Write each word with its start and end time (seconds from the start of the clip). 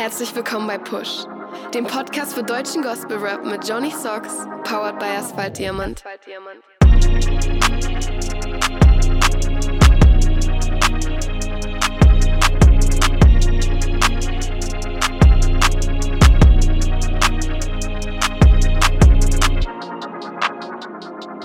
Herzlich 0.00 0.34
willkommen 0.34 0.66
bei 0.66 0.78
Push, 0.78 1.26
dem 1.74 1.84
Podcast 1.84 2.32
für 2.32 2.42
deutschen 2.42 2.80
Gospel 2.80 3.18
Rap 3.18 3.44
mit 3.44 3.68
Johnny 3.68 3.90
Socks, 3.90 4.46
powered 4.64 4.98
by 4.98 5.04
Asphalt 5.04 5.58
Diamant. 5.58 6.02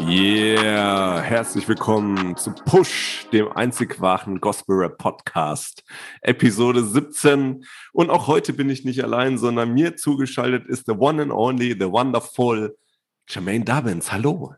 Yeah, 0.07 1.19
herzlich 1.19 1.67
willkommen 1.67 2.37
zu 2.37 2.51
Push, 2.51 3.25
dem 3.33 3.51
einzig 3.51 3.99
wahren 3.99 4.39
Gospel 4.39 4.75
Rap 4.75 4.99
Podcast, 4.99 5.83
Episode 6.21 6.83
17. 6.83 7.65
Und 7.91 8.11
auch 8.11 8.27
heute 8.27 8.53
bin 8.53 8.69
ich 8.69 8.85
nicht 8.85 9.03
allein, 9.03 9.39
sondern 9.39 9.73
mir 9.73 9.95
zugeschaltet 9.95 10.67
ist 10.67 10.85
the 10.85 10.91
one 10.91 11.19
and 11.23 11.31
only, 11.31 11.71
the 11.71 11.91
wonderful 11.91 12.77
Jermaine 13.27 13.65
Dubbins. 13.65 14.11
Hallo. 14.11 14.53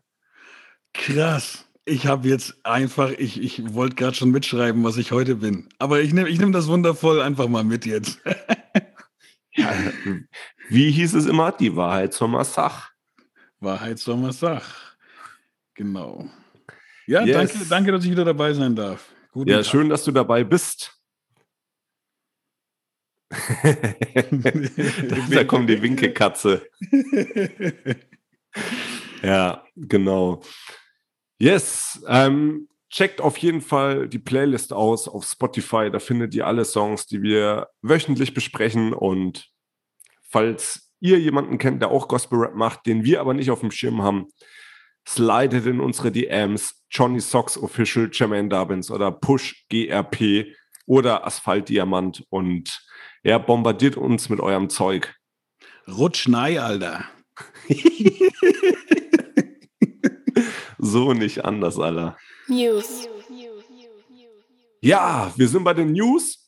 Krass. 0.92 1.64
Ich 1.86 2.06
habe 2.06 2.28
jetzt 2.28 2.54
einfach, 2.64 3.12
ich, 3.12 3.40
ich 3.40 3.72
wollte 3.72 3.96
gerade 3.96 4.14
schon 4.14 4.30
mitschreiben, 4.30 4.84
was 4.84 4.98
ich 4.98 5.12
heute 5.12 5.36
bin. 5.36 5.70
Aber 5.78 6.02
ich 6.02 6.12
nehme 6.12 6.28
ich 6.28 6.38
nehm 6.38 6.52
das 6.52 6.68
wundervoll 6.68 7.22
einfach 7.22 7.48
mal 7.48 7.64
mit 7.64 7.86
jetzt. 7.86 8.20
ja, 9.52 9.72
wie 10.68 10.90
hieß 10.90 11.14
es 11.14 11.24
immer? 11.24 11.52
Die 11.52 11.74
Wahrheit 11.74 12.12
zur 12.12 12.28
Massach. 12.28 12.90
Wahrheit 13.60 13.98
zur 13.98 14.18
Massach. 14.18 14.87
Genau. 15.78 16.28
Ja, 17.06 17.22
yes. 17.24 17.36
danke, 17.52 17.68
danke, 17.68 17.92
dass 17.92 18.04
ich 18.04 18.10
wieder 18.10 18.24
dabei 18.24 18.52
sein 18.52 18.74
darf. 18.74 19.14
Guten 19.30 19.48
ja, 19.48 19.58
Tag. 19.58 19.66
schön, 19.66 19.88
dass 19.88 20.02
du 20.02 20.10
dabei 20.10 20.42
bist. 20.42 20.92
da 25.30 25.44
kommt 25.44 25.70
die 25.70 25.80
Winkekatze. 25.80 26.66
ja, 29.22 29.64
genau. 29.76 30.42
Yes, 31.38 32.04
ähm, 32.08 32.68
checkt 32.90 33.20
auf 33.20 33.36
jeden 33.36 33.60
Fall 33.60 34.08
die 34.08 34.18
Playlist 34.18 34.72
aus 34.72 35.06
auf 35.06 35.24
Spotify. 35.24 35.92
Da 35.92 36.00
findet 36.00 36.34
ihr 36.34 36.44
alle 36.44 36.64
Songs, 36.64 37.06
die 37.06 37.22
wir 37.22 37.68
wöchentlich 37.82 38.34
besprechen. 38.34 38.92
Und 38.92 39.48
falls 40.28 40.90
ihr 40.98 41.20
jemanden 41.20 41.58
kennt, 41.58 41.82
der 41.82 41.92
auch 41.92 42.08
Gospel 42.08 42.40
Rap 42.40 42.56
macht, 42.56 42.86
den 42.86 43.04
wir 43.04 43.20
aber 43.20 43.32
nicht 43.32 43.52
auf 43.52 43.60
dem 43.60 43.70
Schirm 43.70 44.02
haben, 44.02 44.26
slidet 45.08 45.66
in 45.66 45.80
unsere 45.80 46.12
DMs 46.12 46.84
Johnny 46.90 47.20
Socks 47.20 47.56
Official, 47.56 48.10
Jermaine 48.12 48.48
Dubbins 48.48 48.90
oder 48.90 49.10
Push 49.10 49.64
GRP 49.70 50.54
oder 50.86 51.26
Asphalt 51.26 51.70
Diamant 51.70 52.24
und 52.28 52.84
ja, 53.22 53.38
bombardiert 53.38 53.96
uns 53.96 54.28
mit 54.28 54.40
eurem 54.40 54.68
Zeug. 54.68 55.14
Rutsch 55.86 56.28
nei, 56.28 56.60
Alter. 56.60 57.04
so 60.78 61.14
nicht 61.14 61.44
anders, 61.44 61.78
Alter. 61.78 62.16
News. 62.46 63.08
Ja, 64.80 65.32
wir 65.36 65.48
sind 65.48 65.64
bei 65.64 65.74
den 65.74 65.92
News. 65.92 66.44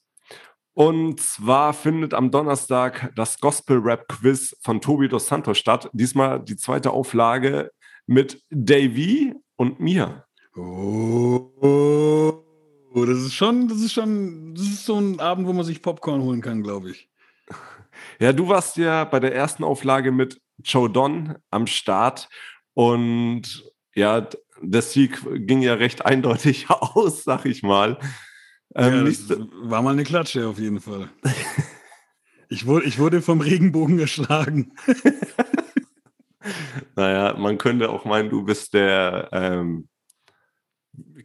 Und 0.73 1.21
zwar 1.21 1.73
findet 1.75 2.15
am 2.15 2.31
Donnerstag 2.31 3.13
das 3.17 3.41
Gospel 3.41 3.79
Rap 3.79 4.07
Quiz 4.09 4.57
von 4.63 4.81
Tobi 4.81 5.09
dos 5.09 5.27
Santos 5.27 5.59
statt. 5.59 5.91
Diesmal 5.93 6.41
die 6.41 6.57
zweite 6.57 6.93
Auflage 6.93 7.71
mit 8.07 8.43
Davy 8.51 9.35
und 9.57 9.81
mir. 9.81 10.25
Oh, 10.57 11.51
das 12.95 13.19
ist 13.19 13.35
schon, 13.35 13.69
das 13.69 13.81
ist 13.81 13.93
schon, 13.93 14.55
das 14.55 14.65
ist 14.65 14.85
so 14.85 14.99
ein 14.99 15.21
Abend, 15.21 15.47
wo 15.47 15.53
man 15.53 15.65
sich 15.65 15.81
Popcorn 15.83 16.23
holen 16.23 16.41
kann, 16.41 16.63
glaube 16.63 16.91
ich. 16.91 17.09
Ja, 18.19 18.33
du 18.33 18.49
warst 18.49 18.77
ja 18.77 19.05
bei 19.05 19.21
der 19.21 19.35
ersten 19.35 19.65
Auflage 19.65 20.13
mit 20.13 20.41
Joe 20.63 20.91
Don 20.91 21.37
am 21.51 21.67
Start 21.67 22.29
und 22.75 23.65
ja, 23.95 24.27
der 24.63 24.83
Sieg 24.83 25.21
ging 25.47 25.63
ja 25.63 25.75
recht 25.75 26.05
eindeutig 26.05 26.67
aus, 26.71 27.25
sag 27.25 27.47
ich 27.47 27.63
mal. 27.63 27.99
Ähm, 28.75 29.07
ja, 29.07 29.37
war 29.63 29.83
mal 29.83 29.93
eine 29.93 30.05
Klatsche 30.05 30.47
auf 30.47 30.59
jeden 30.59 30.81
Fall. 30.81 31.09
ich, 32.49 32.67
wurde, 32.67 32.87
ich 32.87 32.99
wurde 32.99 33.23
vom 33.23 33.41
Regenbogen 33.41 33.97
geschlagen. 33.97 34.73
Naja, 36.97 37.37
man 37.39 37.59
könnte 37.59 37.91
auch 37.91 38.05
meinen, 38.05 38.31
du 38.31 38.45
bist 38.45 38.75
der 38.75 39.29
ähm, 39.33 39.89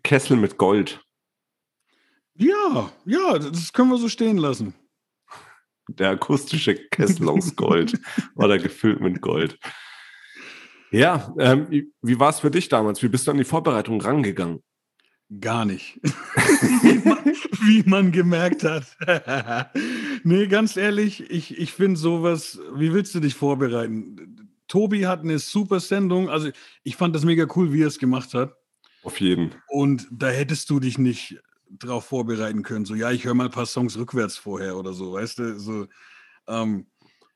Kessel 0.03 0.38
mit 0.38 0.58
Gold. 0.58 1.02
Ja, 2.36 2.92
ja, 3.06 3.40
das 3.40 3.72
können 3.72 3.90
wir 3.90 3.98
so 3.98 4.09
stehen 4.09 4.38
lassen. 4.38 4.74
Der 5.88 6.09
akustische 6.09 6.76
Kessel 6.76 7.30
aus 7.30 7.56
Gold 7.56 8.00
oder 8.36 8.58
gefüllt 8.58 9.00
mit 9.00 9.22
Gold. 9.22 9.58
Ja, 10.92 11.34
ähm, 11.40 11.92
wie, 12.02 12.20
war 12.20 12.30
es 12.30 12.40
für 12.40 12.52
dich 12.52 12.70
damals? 12.70 13.02
Wie 13.03 13.08
bist 13.08 13.28
du 13.28 13.32
an 13.32 13.38
die 13.38 13.44
Vorbereitung 13.44 14.02
rangegangen? 14.02 14.62
Gar 15.40 15.66
nicht. 15.66 16.00
wie, 16.03 17.08
man, 17.08 17.26
wie, 17.26 17.84
man, 17.84 18.12
gemerkt 18.12 18.64
hat. 18.64 18.96
nee, 20.24 20.47
ganz 20.47 20.78
ehrlich, 20.78 21.30
ich, 21.30 21.58
ich 21.58 21.74
finde 21.74 22.00
sowas, 22.00 22.59
wie 22.76 22.94
willst 22.94 23.16
du 23.16 23.20
dich 23.20 23.34
vorbereiten? 23.34 24.25
Tobi 24.75 25.08
hat 25.08 25.22
eine 25.22 25.40
super 25.40 25.80
Sendung. 25.80 26.30
Also 26.30 26.50
ich 26.84 26.97
fand 26.97 27.16
das 27.16 27.24
mega 27.24 27.47
cool, 27.56 27.72
wie 27.72 27.84
er 27.84 27.88
es 27.88 27.97
gemacht 27.97 28.34
hat. 28.34 28.58
Auf 29.03 29.22
jeden. 29.22 29.56
Und 29.69 30.06
da 30.12 30.28
hättest 30.28 30.69
du 30.69 30.81
dich 30.81 30.97
nicht 30.97 31.40
drauf 31.69 32.03
vorbereiten 32.03 32.62
können. 32.62 32.84
So, 32.84 32.94
ja, 32.94 33.09
ich 33.09 33.24
höre 33.24 33.35
mal 33.35 33.46
ein 33.46 33.52
paar 33.52 33.68
Songs 33.68 33.97
rückwärts 33.97 34.35
vorher 34.35 34.75
oder 34.75 34.91
so, 34.91 35.14
weißt 35.14 35.40
du? 35.40 35.59
So, 35.59 35.88
ähm, 36.50 36.88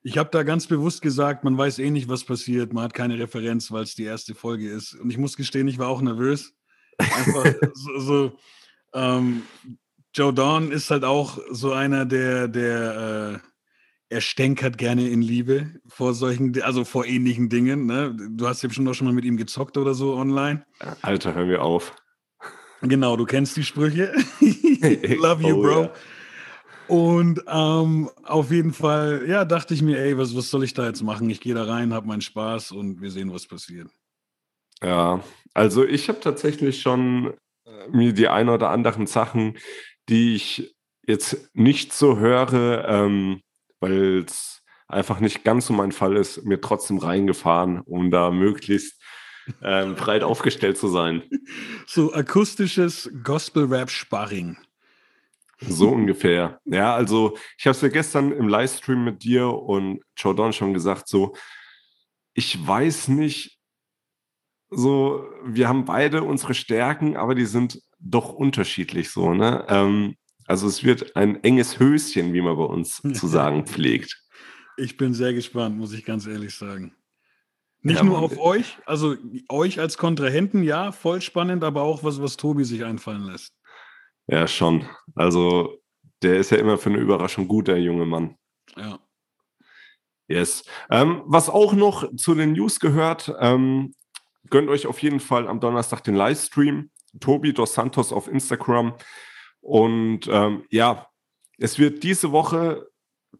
ich 0.03 0.17
habe 0.17 0.29
da 0.33 0.43
ganz 0.43 0.67
bewusst 0.67 1.01
gesagt, 1.01 1.45
man 1.45 1.57
weiß 1.57 1.79
eh 1.79 1.91
nicht, 1.91 2.09
was 2.09 2.25
passiert. 2.25 2.73
Man 2.73 2.83
hat 2.83 2.93
keine 2.93 3.17
Referenz, 3.17 3.71
weil 3.71 3.83
es 3.83 3.95
die 3.95 4.03
erste 4.03 4.35
Folge 4.35 4.69
ist. 4.69 4.95
Und 4.95 5.09
ich 5.09 5.17
muss 5.17 5.37
gestehen, 5.37 5.69
ich 5.69 5.79
war 5.79 5.87
auch 5.87 6.01
nervös. 6.01 6.53
Einfach 6.97 7.45
so, 7.73 7.99
so 7.99 8.37
ähm, 8.93 9.43
Joe 10.13 10.33
Dawn 10.33 10.73
ist 10.73 10.91
halt 10.91 11.05
auch 11.05 11.39
so 11.51 11.71
einer, 11.71 12.05
der, 12.05 12.49
der 12.49 13.39
äh, 13.41 13.48
er 14.09 14.21
stänkert 14.21 14.77
gerne 14.77 15.07
in 15.07 15.21
Liebe 15.21 15.69
vor 15.87 16.13
solchen, 16.13 16.59
also 16.63 16.83
vor 16.83 17.05
ähnlichen 17.05 17.49
Dingen. 17.49 17.85
Ne? 17.85 18.15
Du 18.31 18.47
hast 18.47 18.63
ja 18.63 18.69
schon 18.69 18.87
auch 18.87 18.93
schon 18.93 19.05
mal 19.05 19.13
mit 19.13 19.25
ihm 19.25 19.37
gezockt 19.37 19.77
oder 19.77 19.93
so 19.93 20.15
online. 20.15 20.65
Alter, 21.01 21.35
hör 21.35 21.45
mir 21.45 21.61
auf. 21.61 21.95
Genau, 22.81 23.15
du 23.17 23.25
kennst 23.25 23.55
die 23.55 23.63
Sprüche. 23.63 24.13
Love 24.41 25.47
you, 25.47 25.55
oh, 25.55 25.61
Bro. 25.61 25.81
Ja. 25.83 25.91
Und 26.87 27.43
ähm, 27.47 28.09
auf 28.23 28.49
jeden 28.49 28.73
Fall, 28.73 29.25
ja, 29.27 29.45
dachte 29.45 29.75
ich 29.75 29.83
mir, 29.83 29.99
ey, 29.99 30.17
was, 30.17 30.35
was 30.35 30.49
soll 30.49 30.63
ich 30.63 30.73
da 30.73 30.87
jetzt 30.87 31.03
machen? 31.03 31.29
Ich 31.29 31.39
gehe 31.39 31.53
da 31.53 31.65
rein, 31.65 31.93
habe 31.93 32.07
meinen 32.07 32.21
Spaß 32.21 32.71
und 32.71 32.99
wir 32.99 33.11
sehen, 33.11 33.31
was 33.31 33.45
passiert. 33.45 33.89
Ja, 34.81 35.23
also 35.53 35.85
ich 35.85 36.09
habe 36.09 36.19
tatsächlich 36.19 36.81
schon 36.81 37.35
äh, 37.65 37.87
mir 37.91 38.13
die 38.13 38.27
ein 38.27 38.49
oder 38.49 38.69
anderen 38.69 39.05
Sachen, 39.05 39.59
die 40.07 40.33
ich 40.33 40.75
jetzt 41.05 41.51
nicht 41.53 41.93
so 41.93 42.17
höre, 42.17 42.87
ähm, 42.87 43.41
weil 43.79 44.25
es 44.27 44.63
einfach 44.87 45.19
nicht 45.19 45.43
ganz 45.43 45.67
so 45.67 45.73
mein 45.73 45.91
Fall 45.91 46.17
ist, 46.17 46.43
mir 46.43 46.61
trotzdem 46.61 46.97
reingefahren, 46.97 47.81
um 47.81 48.11
da 48.11 48.31
möglichst 48.31 49.01
ähm, 49.61 49.95
breit 49.95 50.23
aufgestellt 50.23 50.77
zu 50.77 50.87
sein. 50.87 51.23
So 51.87 52.13
akustisches 52.13 53.09
Gospel-Rap-Sparring. 53.23 54.57
So 55.59 55.89
ungefähr. 55.89 56.61
Ja, 56.65 56.93
also 56.93 57.35
ich 57.57 57.65
habe 57.65 57.71
es 57.71 57.81
ja 57.81 57.89
gestern 57.89 58.31
im 58.31 58.47
Livestream 58.47 59.03
mit 59.03 59.23
dir 59.23 59.49
und 59.49 60.01
Jordan 60.15 60.53
schon 60.53 60.75
gesagt, 60.75 61.07
so, 61.07 61.35
ich 62.35 62.65
weiß 62.65 63.07
nicht, 63.07 63.59
so, 64.69 65.27
wir 65.43 65.67
haben 65.67 65.85
beide 65.85 66.21
unsere 66.21 66.53
Stärken, 66.53 67.17
aber 67.17 67.33
die 67.33 67.45
sind 67.45 67.81
doch 67.97 68.31
unterschiedlich 68.31 69.09
so, 69.09 69.33
ne? 69.33 69.65
Ähm, 69.67 70.15
also 70.49 70.67
es 70.67 70.83
wird 70.83 71.15
ein 71.15 71.43
enges 71.43 71.79
Höschen, 71.79 72.33
wie 72.33 72.41
man 72.41 72.57
bei 72.57 72.63
uns 72.63 73.01
zu 73.13 73.27
sagen 73.27 73.65
pflegt. 73.65 74.19
Ich 74.77 74.97
bin 74.97 75.13
sehr 75.13 75.33
gespannt, 75.33 75.77
muss 75.77 75.93
ich 75.93 76.03
ganz 76.03 76.25
ehrlich 76.25 76.55
sagen. 76.55 76.95
Nicht 77.81 77.97
ja, 77.97 78.03
nur 78.03 78.19
auf 78.19 78.37
euch, 78.37 78.77
also 78.85 79.15
euch 79.47 79.79
als 79.79 79.97
Kontrahenten, 79.97 80.63
ja, 80.63 80.91
voll 80.91 81.21
spannend, 81.21 81.63
aber 81.63 81.83
auch 81.83 82.03
was, 82.03 82.21
was 82.21 82.35
Tobi 82.35 82.65
sich 82.65 82.83
einfallen 82.83 83.23
lässt. 83.23 83.53
Ja, 84.27 84.47
schon. 84.47 84.85
Also 85.15 85.79
der 86.21 86.37
ist 86.37 86.51
ja 86.51 86.57
immer 86.57 86.77
für 86.77 86.89
eine 86.89 86.99
Überraschung 86.99 87.47
gut, 87.47 87.67
der 87.67 87.79
junge 87.81 88.05
Mann. 88.05 88.35
Ja. 88.75 88.99
Yes. 90.27 90.63
Ähm, 90.89 91.23
was 91.25 91.49
auch 91.49 91.73
noch 91.73 92.15
zu 92.15 92.35
den 92.35 92.53
News 92.53 92.79
gehört, 92.79 93.33
ähm, 93.39 93.93
gönnt 94.49 94.69
euch 94.69 94.87
auf 94.87 95.01
jeden 95.01 95.19
Fall 95.19 95.47
am 95.47 95.59
Donnerstag 95.59 96.03
den 96.03 96.15
Livestream. 96.15 96.91
Tobi 97.19 97.53
dos 97.53 97.73
Santos 97.73 98.11
auf 98.11 98.27
Instagram. 98.27 98.93
Und 99.61 100.27
ähm, 100.27 100.65
ja, 100.69 101.07
es 101.57 101.77
wird 101.77 102.03
diese 102.03 102.31
Woche 102.31 102.87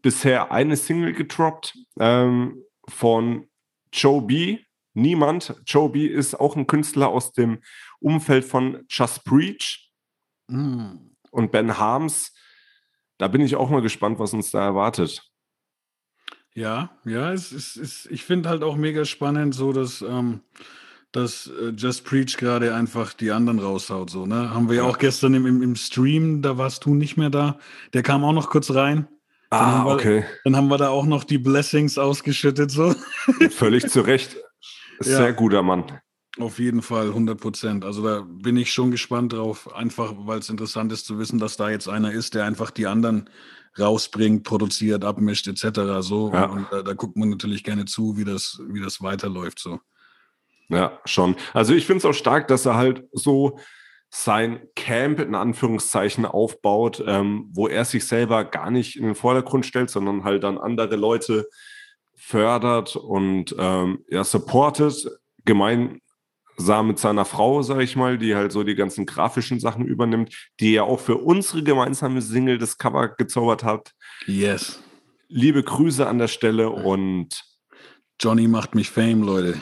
bisher 0.01 0.51
eine 0.51 0.75
Single 0.75 1.13
getroppt 1.13 1.77
ähm, 2.00 2.63
von 2.88 3.48
Joe 3.92 4.21
B. 4.21 4.60
Niemand. 4.94 5.56
Joe 5.66 5.89
B 5.89 6.06
ist 6.07 6.39
auch 6.39 6.56
ein 6.56 6.68
Künstler 6.68 7.10
aus 7.10 7.31
dem 7.31 7.62
Umfeld 8.00 8.44
von 8.44 8.86
Just 8.89 9.24
Preach 9.24 9.92
mm. 10.48 10.95
und 11.31 11.51
Ben 11.51 11.77
Harms. 11.77 12.33
Da 13.18 13.27
bin 13.27 13.42
ich 13.42 13.56
auch 13.56 13.69
mal 13.69 13.81
gespannt, 13.81 14.19
was 14.19 14.33
uns 14.33 14.51
da 14.51 14.63
erwartet. 14.63 15.24
Ja, 16.54 16.89
ja, 17.06 17.31
es 17.31 17.51
ist, 17.51 17.77
es, 17.77 18.06
ich 18.07 18.24
finde 18.24 18.50
halt 18.50 18.63
auch 18.63 18.75
mega 18.75 19.06
spannend, 19.06 19.54
so 19.54 19.71
dass, 19.71 20.01
ähm, 20.01 20.42
dass 21.11 21.47
äh, 21.47 21.69
Just 21.75 22.06
Preach 22.06 22.38
gerade 22.38 22.73
einfach 22.75 23.13
die 23.13 23.31
anderen 23.31 23.59
raushaut. 23.59 24.09
So, 24.09 24.25
ne? 24.25 24.53
Haben 24.53 24.69
wir 24.69 24.77
ja, 24.77 24.83
auch 24.83 24.97
gestern 24.97 25.33
im, 25.33 25.45
im, 25.45 25.61
im 25.61 25.75
Stream, 25.75 26.41
da 26.41 26.57
warst 26.57 26.85
du 26.85 26.94
nicht 26.94 27.17
mehr 27.17 27.29
da. 27.29 27.57
Der 27.94 28.03
kam 28.03 28.23
auch 28.23 28.33
noch 28.33 28.50
kurz 28.50 28.71
rein. 28.71 29.07
Ah, 29.50 29.85
wir, 29.85 29.94
okay. 29.94 30.25
Dann 30.44 30.56
haben 30.56 30.67
wir 30.67 30.77
da 30.77 30.89
auch 30.89 31.06
noch 31.06 31.23
die 31.23 31.39
Blessings 31.39 31.97
ausgeschüttet. 31.97 32.69
So. 32.69 32.94
Völlig 33.50 33.89
zu 33.89 34.01
Recht. 34.01 34.38
Sehr 35.00 35.25
ja. 35.25 35.31
guter 35.31 35.63
Mann. 35.63 36.00
Auf 36.39 36.59
jeden 36.59 36.81
Fall, 36.81 37.07
100 37.07 37.39
Prozent. 37.39 37.83
Also 37.83 38.03
da 38.03 38.21
bin 38.21 38.56
ich 38.56 38.71
schon 38.71 38.91
gespannt 38.91 39.33
drauf, 39.33 39.73
einfach 39.73 40.13
weil 40.19 40.39
es 40.39 40.50
interessant 40.50 40.91
ist 40.91 41.06
zu 41.06 41.17
wissen, 41.17 41.39
dass 41.39 41.57
da 41.57 41.69
jetzt 41.69 41.89
einer 41.89 42.11
ist, 42.11 42.35
der 42.35 42.45
einfach 42.45 42.69
die 42.69 42.85
anderen 42.85 43.29
rausbringt, 43.77 44.44
produziert, 44.44 45.03
abmischt 45.03 45.47
etc. 45.47 46.01
So 46.01 46.31
ja. 46.31 46.45
und, 46.45 46.59
und 46.59 46.67
da, 46.71 46.81
da, 46.83 46.94
guckt 46.94 47.17
man 47.17 47.29
natürlich 47.29 47.63
gerne 47.63 47.85
zu, 47.85 48.17
wie 48.17 48.25
das, 48.25 48.61
wie 48.69 48.81
das 48.81 49.01
weiterläuft. 49.01 49.59
So. 49.59 49.79
Ja, 50.69 51.00
schon. 51.06 51.36
Also 51.54 51.74
ich 51.74 51.86
finde 51.86 52.00
es 52.00 52.06
auch 52.06 52.13
stark, 52.13 52.48
dass 52.48 52.66
er 52.66 52.75
halt 52.75 53.04
so 53.12 53.60
sein 54.12 54.62
Camp 54.75 55.19
in 55.19 55.36
Anführungszeichen 55.36 56.25
aufbaut, 56.25 57.04
ähm, 57.06 57.50
wo 57.51 57.68
er 57.68 57.86
sich 57.86 58.07
selber 58.07 58.44
gar 58.44 58.71
nicht 58.71 58.95
in 58.95 59.06
den 59.06 59.16
Vordergrund 59.16 59.66
stellt, 59.66 59.89
sondern 59.89 60.24
halt 60.24 60.44
dann 60.44 60.57
andere 60.57 60.95
Leute 60.95 61.48
fördert 62.16 62.95
und 62.95 63.56
ähm, 63.57 64.04
ja, 64.10 64.24
supportet, 64.24 65.07
gemein 65.45 66.01
sah 66.57 66.83
mit 66.83 67.00
seiner 67.00 67.24
Frau, 67.24 67.62
sage 67.62 67.83
ich 67.83 67.95
mal, 67.95 68.18
die 68.18 68.36
halt 68.36 68.51
so 68.51 68.63
die 68.63 68.75
ganzen 68.75 69.06
grafischen 69.06 69.60
Sachen 69.60 69.86
übernimmt, 69.86 70.50
die 70.60 70.74
ja 70.74 70.83
auch 70.83 71.00
für 71.00 71.16
unsere 71.16 71.63
gemeinsame 71.63 72.21
Single 72.21 72.57
das 72.57 72.77
Cover 72.77 73.10
gezaubert 73.10 73.63
hat. 73.63 73.94
Yes. 74.25 74.83
Liebe 75.30 75.63
Grüße 75.63 76.06
an 76.06 76.18
der 76.18 76.27
Stelle 76.27 76.69
und 76.69 77.44
Johnny 78.19 78.48
macht 78.48 78.75
mich 78.75 78.89
Fame, 78.89 79.24
Leute. 79.24 79.62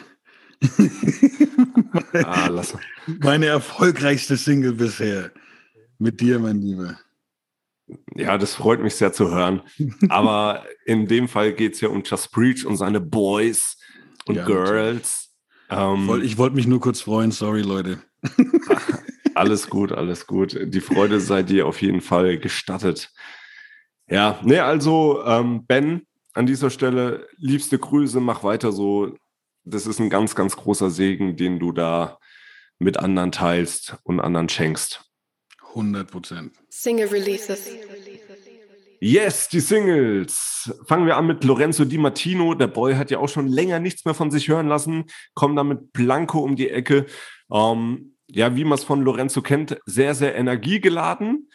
Ah, 2.24 2.48
lass. 2.48 2.78
Meine 3.20 3.48
erfolgreichste 3.48 4.38
Single 4.38 4.74
bisher. 4.74 5.32
Mit 6.00 6.22
dir, 6.22 6.40
mein 6.40 6.62
Lieber. 6.62 7.00
Ja, 8.16 8.38
das 8.38 8.56
freut 8.56 8.82
mich 8.82 8.96
sehr 8.96 9.14
zu 9.14 9.32
hören. 9.32 9.62
Aber 10.10 10.66
in 10.86 11.08
dem 11.08 11.28
Fall 11.28 11.54
geht 11.54 11.76
es 11.76 11.82
ja 11.82 11.90
um 11.90 12.04
Just 12.04 12.32
Preach 12.32 12.66
und 12.66 12.76
seine 12.76 13.00
Boys 13.00 13.78
und 14.26 14.36
ja, 14.36 14.46
Girls. 14.46 15.34
Ähm, 15.70 16.22
ich 16.24 16.38
wollte 16.38 16.56
mich 16.56 16.68
nur 16.68 16.80
kurz 16.80 17.02
freuen, 17.02 17.32
sorry 17.32 17.62
Leute. 17.62 18.02
alles 19.36 19.70
gut, 19.70 19.92
alles 19.92 20.28
gut. 20.28 20.58
Die 20.62 20.82
Freude 20.82 21.20
sei 21.20 21.44
dir 21.44 21.66
auf 21.68 21.82
jeden 21.82 22.02
Fall 22.02 22.38
gestattet. 22.38 23.12
Ja, 24.10 24.40
ne, 24.44 24.64
also 24.64 25.24
ähm, 25.26 25.66
Ben, 25.66 26.08
an 26.34 26.46
dieser 26.46 26.70
Stelle 26.70 27.28
liebste 27.38 27.78
Grüße, 27.80 28.20
mach 28.20 28.44
weiter 28.44 28.72
so. 28.72 29.16
Das 29.70 29.86
ist 29.86 30.00
ein 30.00 30.10
ganz, 30.10 30.34
ganz 30.34 30.56
großer 30.56 30.90
Segen, 30.90 31.36
den 31.36 31.60
du 31.60 31.72
da 31.72 32.20
mit 32.80 32.98
anderen 32.98 33.32
teilst 33.32 33.98
und 34.04 34.22
anderen 34.22 34.48
schenkst. 34.48 35.04
100 35.70 36.10
Prozent. 36.10 36.56
Single 36.70 37.10
Releases. 37.10 37.70
Yes, 39.00 39.50
die 39.50 39.60
Singles. 39.60 40.74
Fangen 40.88 41.06
wir 41.06 41.18
an 41.18 41.28
mit 41.28 41.44
Lorenzo 41.44 41.86
Di 41.86 41.98
Martino. 41.98 42.56
Der 42.56 42.68
Boy 42.68 42.96
hat 42.96 43.12
ja 43.12 43.20
auch 43.20 43.30
schon 43.30 43.48
länger 43.48 43.80
nichts 43.80 44.06
mehr 44.06 44.14
von 44.14 44.32
sich 44.32 44.48
hören 44.48 44.68
lassen. 44.68 45.06
Kommt 45.36 45.58
dann 45.58 45.68
mit 45.68 45.92
Blanco 45.92 46.40
um 46.40 46.56
die 46.56 46.70
Ecke. 46.70 47.06
Ähm, 47.52 48.16
ja, 48.28 48.56
wie 48.56 48.64
man 48.64 48.78
es 48.78 48.86
von 48.86 49.02
Lorenzo 49.02 49.42
kennt, 49.42 49.78
sehr, 49.86 50.16
sehr 50.16 50.36
energiegeladen. 50.36 51.50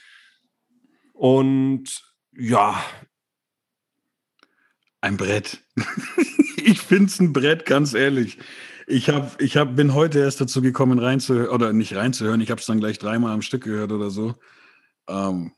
Und 1.15 2.03
ja. 2.37 2.83
Ein 5.03 5.17
Brett. 5.17 5.61
ich 6.65 6.81
finde 6.81 7.07
es 7.07 7.21
ein 7.21 7.33
Brett, 7.33 7.67
ganz 7.67 7.93
ehrlich. 7.93 8.39
Ich, 8.87 9.11
hab, 9.11 9.41
ich 9.43 9.57
hab, 9.57 9.75
bin 9.75 9.95
heute 9.95 10.21
erst 10.21 10.41
dazu 10.41 10.63
gekommen, 10.63 11.01
reinzuhören, 11.01 11.51
oder 11.51 11.73
nicht 11.73 11.97
reinzuhören. 11.97 12.41
Ich 12.41 12.51
habe 12.51 12.61
es 12.61 12.67
dann 12.67 12.79
gleich 12.79 12.99
dreimal 12.99 13.33
am 13.33 13.43
Stück 13.43 13.65
gehört 13.65 13.91
oder 13.91 14.11
so. 14.11 14.37
Ähm, 15.09 15.53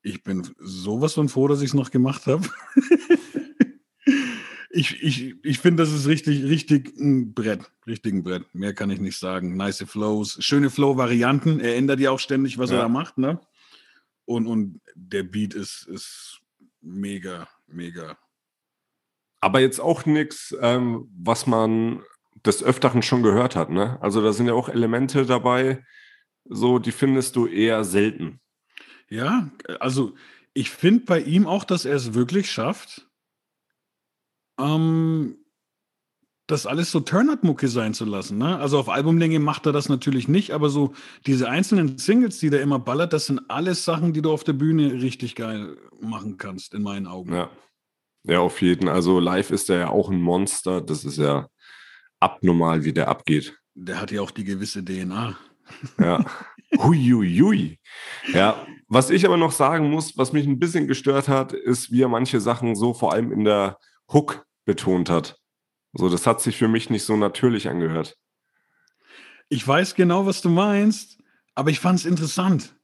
ich 0.00 0.22
bin 0.22 0.48
sowas 0.58 1.12
von 1.12 1.28
froh, 1.28 1.48
dass 1.48 1.60
ich 1.60 1.68
es 1.68 1.74
noch 1.74 1.90
gemacht 1.90 2.26
habe. 2.26 2.48
ich 4.70 5.02
ich, 5.02 5.34
ich 5.42 5.58
finde, 5.58 5.82
das 5.82 5.92
ist 5.92 6.06
richtig, 6.06 6.42
richtig 6.44 6.96
ein 6.98 7.34
Brett. 7.34 7.70
Richtig 7.86 8.14
ein 8.14 8.22
Brett. 8.22 8.54
Mehr 8.54 8.72
kann 8.72 8.88
ich 8.88 9.00
nicht 9.00 9.18
sagen. 9.18 9.56
Nice 9.56 9.84
Flows, 9.86 10.38
schöne 10.40 10.70
Flow-Varianten. 10.70 11.60
Er 11.60 11.76
ändert 11.76 12.00
ja 12.00 12.10
auch 12.10 12.20
ständig, 12.20 12.56
was 12.56 12.70
ja. 12.70 12.76
er 12.76 12.82
da 12.84 12.88
macht. 12.88 13.18
Ne? 13.18 13.38
Und, 14.24 14.46
und 14.46 14.80
der 14.94 15.24
Beat 15.24 15.52
ist, 15.52 15.86
ist 15.88 16.40
mega, 16.80 17.48
mega. 17.66 18.16
Aber 19.40 19.60
jetzt 19.60 19.80
auch 19.80 20.06
nichts, 20.06 20.56
ähm, 20.60 21.08
was 21.16 21.46
man 21.46 22.02
des 22.44 22.62
Öfteren 22.62 23.02
schon 23.02 23.22
gehört 23.22 23.56
hat. 23.56 23.70
Ne? 23.70 23.98
Also 24.00 24.22
da 24.22 24.32
sind 24.32 24.46
ja 24.46 24.54
auch 24.54 24.68
Elemente 24.68 25.26
dabei, 25.26 25.84
so 26.44 26.78
die 26.78 26.92
findest 26.92 27.36
du 27.36 27.46
eher 27.46 27.84
selten. 27.84 28.40
Ja, 29.08 29.50
also 29.80 30.14
ich 30.54 30.70
finde 30.70 31.04
bei 31.04 31.20
ihm 31.20 31.46
auch, 31.46 31.64
dass 31.64 31.84
er 31.84 31.96
es 31.96 32.14
wirklich 32.14 32.50
schafft, 32.50 33.06
ähm, 34.58 35.36
das 36.46 36.66
alles 36.66 36.92
so 36.92 37.00
Turn-Up-Mucke 37.00 37.66
sein 37.68 37.92
zu 37.92 38.04
lassen. 38.04 38.38
Ne? 38.38 38.56
Also 38.58 38.78
auf 38.78 38.88
Albumlänge 38.88 39.40
macht 39.40 39.66
er 39.66 39.72
das 39.72 39.88
natürlich 39.88 40.28
nicht, 40.28 40.52
aber 40.52 40.70
so 40.70 40.94
diese 41.26 41.48
einzelnen 41.48 41.98
Singles, 41.98 42.38
die 42.38 42.50
der 42.50 42.62
immer 42.62 42.78
ballert, 42.78 43.12
das 43.12 43.26
sind 43.26 43.50
alles 43.50 43.84
Sachen, 43.84 44.12
die 44.12 44.22
du 44.22 44.32
auf 44.32 44.44
der 44.44 44.52
Bühne 44.52 45.02
richtig 45.02 45.34
geil 45.34 45.76
machen 46.00 46.36
kannst, 46.36 46.74
in 46.74 46.82
meinen 46.82 47.08
Augen. 47.08 47.34
Ja, 47.34 47.50
ja 48.26 48.40
auf 48.40 48.60
jeden. 48.62 48.88
Also 48.88 49.20
live 49.20 49.50
ist 49.50 49.70
er 49.70 49.78
ja 49.78 49.88
auch 49.90 50.10
ein 50.10 50.20
Monster. 50.20 50.80
Das 50.80 51.04
ist 51.04 51.18
ja 51.18 51.48
abnormal, 52.20 52.84
wie 52.84 52.92
der 52.92 53.08
abgeht. 53.08 53.56
Der 53.74 54.00
hat 54.00 54.10
ja 54.10 54.20
auch 54.20 54.30
die 54.30 54.44
gewisse 54.44 54.84
DNA. 54.84 55.36
Ja. 55.98 56.24
Huiuiui. 56.78 57.80
Ja, 58.32 58.66
was 58.88 59.10
ich 59.10 59.26
aber 59.26 59.36
noch 59.36 59.50
sagen 59.50 59.90
muss, 59.90 60.16
was 60.16 60.32
mich 60.32 60.46
ein 60.46 60.60
bisschen 60.60 60.86
gestört 60.86 61.28
hat, 61.28 61.52
ist, 61.52 61.90
wie 61.90 62.02
er 62.02 62.08
manche 62.08 62.40
Sachen 62.40 62.76
so 62.76 62.94
vor 62.94 63.12
allem 63.12 63.32
in 63.32 63.44
der 63.44 63.78
Hook 64.12 64.46
betont 64.64 65.10
hat. 65.10 65.38
So, 65.92 66.08
das 66.08 66.26
hat 66.26 66.40
sich 66.40 66.56
für 66.56 66.68
mich 66.68 66.90
nicht 66.90 67.04
so 67.04 67.16
natürlich 67.16 67.68
angehört. 67.68 68.16
Ich 69.48 69.66
weiß 69.66 69.94
genau, 69.94 70.26
was 70.26 70.40
du 70.40 70.48
meinst, 70.48 71.18
aber 71.54 71.70
ich 71.70 71.80
fand 71.80 72.00
es 72.00 72.04
interessant. 72.04 72.76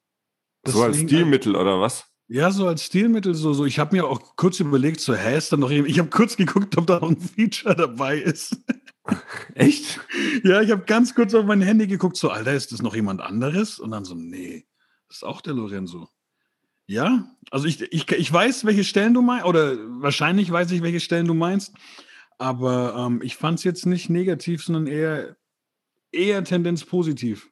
Das 0.62 0.75
so 0.75 0.83
als 0.83 0.99
Stilmittel 0.99 1.56
oder 1.56 1.81
was? 1.81 2.12
Ja, 2.29 2.51
so 2.51 2.67
als 2.67 2.85
Stilmittel, 2.85 3.35
so, 3.35 3.53
so. 3.53 3.65
Ich 3.67 3.79
habe 3.79 3.97
mir 3.97 4.07
auch 4.07 4.37
kurz 4.37 4.61
überlegt, 4.61 5.01
so, 5.01 5.15
hä, 5.15 5.37
ist 5.37 5.53
da 5.53 5.57
noch 5.57 5.71
jemand? 5.71 5.91
Ich 5.91 5.99
habe 5.99 6.09
kurz 6.09 6.37
geguckt, 6.37 6.76
ob 6.79 6.87
da 6.87 7.00
noch 7.00 7.11
ein 7.11 7.21
Feature 7.21 7.75
dabei 7.75 8.19
ist. 8.19 8.57
Echt? 9.55 10.00
Ja, 10.45 10.62
ich 10.62 10.71
habe 10.71 10.85
ganz 10.85 11.14
kurz 11.14 11.35
auf 11.35 11.45
mein 11.45 11.61
Handy 11.61 11.87
geguckt, 11.87 12.17
so, 12.17 12.31
Alter, 12.31 12.55
ist 12.55 12.73
das 12.73 12.81
noch 12.81 12.95
jemand 12.95 13.21
anderes? 13.21 13.79
Und 13.79 13.91
dann 13.91 14.05
so, 14.05 14.14
nee, 14.14 14.67
das 15.09 15.19
ist 15.19 15.23
auch 15.25 15.41
der 15.41 15.55
Lorenzo. 15.55 16.09
Ja, 16.87 17.26
also 17.50 17.67
ich, 17.67 17.81
ich, 17.93 18.11
ich 18.11 18.33
weiß, 18.33 18.64
welche 18.64 18.85
Stellen 18.85 19.14
du 19.14 19.23
meinst, 19.23 19.47
oder 19.47 19.76
wahrscheinlich 20.00 20.50
weiß 20.50 20.71
ich, 20.73 20.83
welche 20.83 21.00
Stellen 21.00 21.26
du 21.26 21.35
meinst, 21.35 21.75
aber 22.38 22.95
ähm, 22.97 23.21
ich 23.23 23.37
fand 23.37 23.59
es 23.59 23.64
jetzt 23.64 23.87
nicht 23.87 24.11
negativ, 24.11 24.64
sondern 24.64 24.87
eher, 24.87 25.37
eher 26.11 26.43
Tendenz 26.45 26.85
positiv. 26.85 27.50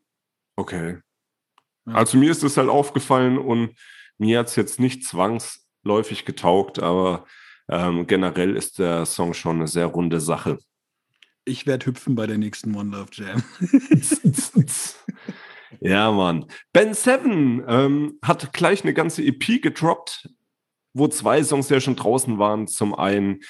Okay. 0.56 0.98
Ja. 1.86 1.94
Also 1.94 2.18
mir 2.18 2.30
ist 2.30 2.42
es 2.42 2.56
halt 2.56 2.68
aufgefallen 2.68 3.38
und 3.38 3.74
mir 4.20 4.38
hat 4.38 4.48
es 4.48 4.56
jetzt 4.56 4.78
nicht 4.78 5.04
zwangsläufig 5.04 6.24
getaugt, 6.24 6.78
aber 6.78 7.24
ähm, 7.68 8.06
generell 8.06 8.54
ist 8.54 8.78
der 8.78 9.06
Song 9.06 9.32
schon 9.32 9.56
eine 9.56 9.66
sehr 9.66 9.86
runde 9.86 10.20
Sache. 10.20 10.58
Ich 11.44 11.66
werde 11.66 11.86
hüpfen 11.86 12.14
bei 12.14 12.26
der 12.26 12.36
nächsten 12.36 12.74
One 12.74 12.96
Love 12.96 13.10
Jam. 13.12 13.42
ja, 15.80 16.12
Mann. 16.12 16.44
Ben 16.72 16.92
Seven 16.92 17.64
ähm, 17.66 18.18
hat 18.22 18.52
gleich 18.52 18.82
eine 18.82 18.92
ganze 18.92 19.24
EP 19.24 19.62
gedroppt, 19.62 20.28
wo 20.92 21.08
zwei 21.08 21.42
Songs 21.42 21.70
ja 21.70 21.80
schon 21.80 21.96
draußen 21.96 22.38
waren. 22.38 22.66
Zum 22.66 22.94
einen 22.94 23.40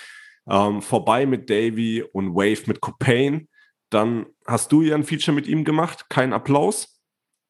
ähm, 0.48 0.82
Vorbei 0.82 1.26
mit 1.26 1.50
Davy 1.50 2.04
und 2.12 2.34
Wave 2.34 2.62
mit 2.66 2.80
Copain. 2.80 3.48
Dann 3.90 4.26
hast 4.46 4.70
du 4.70 4.82
ja 4.82 4.94
ein 4.94 5.02
Feature 5.02 5.34
mit 5.34 5.48
ihm 5.48 5.64
gemacht, 5.64 6.06
kein 6.08 6.32
Applaus. 6.32 7.00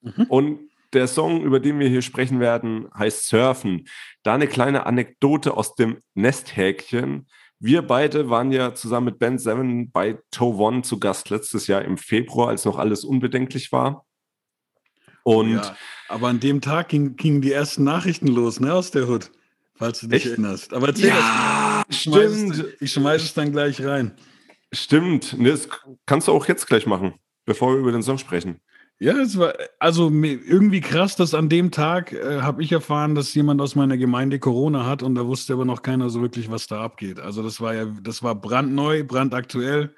Mhm. 0.00 0.26
Und 0.28 0.69
der 0.92 1.06
Song, 1.06 1.42
über 1.42 1.60
den 1.60 1.78
wir 1.78 1.88
hier 1.88 2.02
sprechen 2.02 2.40
werden, 2.40 2.88
heißt 2.96 3.28
Surfen. 3.28 3.88
Da 4.22 4.34
eine 4.34 4.46
kleine 4.46 4.86
Anekdote 4.86 5.56
aus 5.56 5.74
dem 5.74 5.98
Nesthäkchen. 6.14 7.28
Wir 7.58 7.82
beide 7.82 8.30
waren 8.30 8.52
ja 8.52 8.74
zusammen 8.74 9.06
mit 9.06 9.18
Ben 9.18 9.38
Seven 9.38 9.90
bei 9.90 10.18
To 10.30 10.56
One 10.56 10.82
zu 10.82 10.98
Gast 10.98 11.30
letztes 11.30 11.66
Jahr 11.66 11.82
im 11.82 11.98
Februar, 11.98 12.48
als 12.48 12.64
noch 12.64 12.78
alles 12.78 13.04
unbedenklich 13.04 13.70
war. 13.70 14.06
Und 15.22 15.52
ja, 15.52 15.76
aber 16.08 16.28
an 16.28 16.40
dem 16.40 16.60
Tag 16.60 16.88
gingen 16.88 17.16
ging 17.16 17.42
die 17.42 17.52
ersten 17.52 17.84
Nachrichten 17.84 18.28
los, 18.28 18.58
ne, 18.58 18.72
aus 18.72 18.90
der 18.90 19.08
Hood, 19.08 19.30
falls 19.74 20.00
du 20.00 20.06
dich 20.06 20.24
echt? 20.24 20.32
erinnerst. 20.32 20.72
Aber 20.72 20.88
erzähl 20.88 21.08
ja, 21.08 21.84
das. 21.86 21.96
Ich 21.96 22.00
stimmt. 22.02 22.56
Schmeiß, 22.56 22.64
ich 22.80 22.92
schmeiße 22.92 23.24
es 23.26 23.34
dann 23.34 23.52
gleich 23.52 23.84
rein. 23.84 24.16
Stimmt. 24.72 25.36
Das 25.38 25.68
kannst 26.06 26.28
du 26.28 26.32
auch 26.32 26.46
jetzt 26.48 26.66
gleich 26.66 26.86
machen, 26.86 27.14
bevor 27.44 27.72
wir 27.72 27.80
über 27.80 27.92
den 27.92 28.02
Song 28.02 28.18
sprechen. 28.18 28.60
Ja, 29.02 29.14
es 29.14 29.38
war 29.38 29.54
also 29.78 30.10
irgendwie 30.10 30.82
krass, 30.82 31.16
dass 31.16 31.32
an 31.32 31.48
dem 31.48 31.70
Tag 31.70 32.12
äh, 32.12 32.42
habe 32.42 32.62
ich 32.62 32.70
erfahren, 32.70 33.14
dass 33.14 33.32
jemand 33.32 33.62
aus 33.62 33.74
meiner 33.74 33.96
Gemeinde 33.96 34.38
Corona 34.38 34.84
hat 34.84 35.02
und 35.02 35.14
da 35.14 35.26
wusste 35.26 35.54
aber 35.54 35.64
noch 35.64 35.80
keiner 35.80 36.10
so 36.10 36.20
wirklich, 36.20 36.50
was 36.50 36.66
da 36.66 36.82
abgeht. 36.84 37.18
Also 37.18 37.42
das 37.42 37.62
war 37.62 37.72
ja, 37.72 37.86
das 37.86 38.22
war 38.22 38.34
brandneu, 38.34 39.02
brandaktuell 39.04 39.94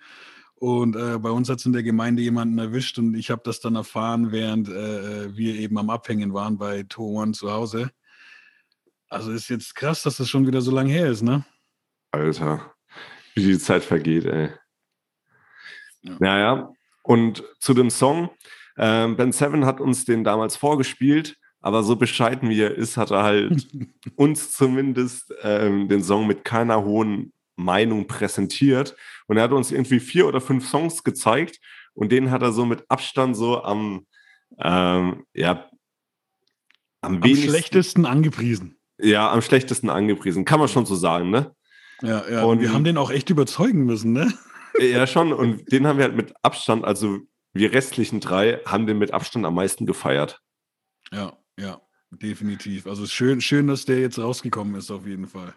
und 0.54 0.94
äh, 0.94 1.18
bei 1.18 1.30
uns 1.30 1.48
hat 1.48 1.58
es 1.58 1.66
in 1.66 1.72
der 1.72 1.82
Gemeinde 1.82 2.22
jemanden 2.22 2.56
erwischt 2.60 2.96
und 2.96 3.16
ich 3.16 3.32
habe 3.32 3.42
das 3.44 3.58
dann 3.58 3.74
erfahren, 3.74 4.30
während 4.30 4.68
äh, 4.68 5.36
wir 5.36 5.56
eben 5.56 5.76
am 5.78 5.90
Abhängen 5.90 6.32
waren 6.32 6.56
bei 6.56 6.84
Tour 6.84 7.22
One 7.22 7.32
zu 7.32 7.50
Hause. 7.50 7.90
Also 9.08 9.32
ist 9.32 9.50
jetzt 9.50 9.74
krass, 9.74 10.04
dass 10.04 10.18
das 10.18 10.28
schon 10.28 10.46
wieder 10.46 10.60
so 10.60 10.70
lange 10.70 10.92
her 10.92 11.10
ist, 11.10 11.22
ne? 11.22 11.44
Alter, 12.12 12.72
wie 13.34 13.42
die 13.42 13.58
Zeit 13.58 13.82
vergeht, 13.82 14.26
ey. 14.26 14.50
Ja. 16.02 16.16
Naja, 16.20 16.72
und 17.02 17.42
zu 17.58 17.74
dem 17.74 17.90
Song, 17.90 18.30
ähm, 18.78 19.16
ben 19.16 19.32
Seven 19.32 19.66
hat 19.66 19.80
uns 19.80 20.04
den 20.04 20.24
damals 20.24 20.56
vorgespielt, 20.56 21.36
aber 21.60 21.82
so 21.82 21.96
bescheiden 21.96 22.48
wie 22.50 22.60
er 22.60 22.74
ist, 22.74 22.96
hat 22.96 23.10
er 23.10 23.22
halt 23.22 23.68
uns 24.16 24.52
zumindest 24.52 25.32
ähm, 25.42 25.88
den 25.88 26.02
Song 26.02 26.26
mit 26.26 26.44
keiner 26.44 26.84
hohen 26.84 27.32
Meinung 27.56 28.06
präsentiert. 28.06 28.96
Und 29.26 29.36
er 29.36 29.44
hat 29.44 29.52
uns 29.52 29.70
irgendwie 29.70 30.00
vier 30.00 30.26
oder 30.26 30.40
fünf 30.40 30.68
Songs 30.68 31.04
gezeigt 31.04 31.60
und 31.94 32.10
den 32.10 32.30
hat 32.30 32.42
er 32.42 32.52
so 32.52 32.64
mit 32.66 32.84
Abstand 32.88 33.36
so 33.36 33.62
am, 33.62 34.06
ähm, 34.58 35.24
ja, 35.34 35.68
am, 37.00 37.22
am 37.22 37.36
schlechtesten 37.36 38.06
angepriesen. 38.06 38.76
Ja, 38.98 39.32
am 39.32 39.42
schlechtesten 39.42 39.90
angepriesen, 39.90 40.44
kann 40.44 40.60
man 40.60 40.68
schon 40.68 40.86
so 40.86 40.94
sagen, 40.94 41.30
ne? 41.30 41.54
Ja, 42.02 42.28
ja. 42.28 42.44
Und 42.44 42.60
wir 42.60 42.72
haben 42.72 42.84
den 42.84 42.98
auch 42.98 43.10
echt 43.10 43.30
überzeugen 43.30 43.84
müssen, 43.84 44.12
ne? 44.12 44.32
Ja, 44.78 45.06
schon. 45.06 45.32
Und 45.32 45.70
den 45.70 45.86
haben 45.86 45.98
wir 45.98 46.04
halt 46.04 46.16
mit 46.16 46.34
Abstand, 46.42 46.84
also 46.84 47.20
wir 47.52 47.72
restlichen 47.72 48.20
drei 48.20 48.60
haben 48.66 48.86
den 48.86 48.98
mit 48.98 49.12
Abstand 49.12 49.44
am 49.44 49.54
meisten 49.54 49.86
gefeiert. 49.86 50.40
Ja, 51.12 51.36
ja, 51.58 51.80
definitiv. 52.10 52.86
Also 52.86 53.06
schön, 53.06 53.40
schön, 53.40 53.66
dass 53.66 53.84
der 53.84 54.00
jetzt 54.00 54.18
rausgekommen 54.18 54.74
ist, 54.74 54.90
auf 54.90 55.06
jeden 55.06 55.26
Fall. 55.26 55.54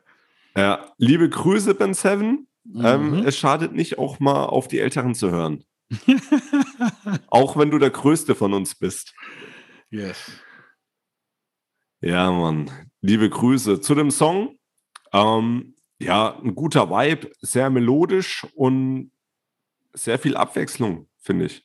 Ja, 0.58 0.94
liebe 0.98 1.30
Grüße, 1.30 1.76
Ben 1.76 1.94
Seven. 1.94 2.48
Ähm, 2.66 2.72
mhm. 2.74 2.86
Ähm, 2.86 3.14
es 3.26 3.38
schadet 3.38 3.74
nicht, 3.74 3.98
auch 3.98 4.20
mal 4.20 4.46
auf 4.46 4.68
die 4.68 4.80
Älteren 4.80 5.16
zu 5.16 5.32
hören. 5.32 5.64
auch 7.28 7.58
wenn 7.58 7.72
du 7.72 7.78
der 7.78 7.92
Größte 7.92 8.36
von 8.36 8.54
uns 8.54 8.76
bist. 8.76 9.14
Yes. 9.90 10.32
Ja, 12.02 12.32
Mann. 12.32 12.72
Liebe 13.02 13.30
Grüße 13.30 13.82
zu 13.82 13.96
dem 13.96 14.12
Song. 14.12 14.58
Ähm, 15.14 15.76
ja, 16.00 16.38
ein 16.40 16.56
guter 16.56 16.90
Vibe, 16.90 17.32
sehr 17.40 17.70
melodisch 17.70 18.46
und 18.56 19.12
sehr 19.94 20.20
viel 20.20 20.36
Abwechslung, 20.36 21.08
finde 21.20 21.46
ich. 21.46 21.65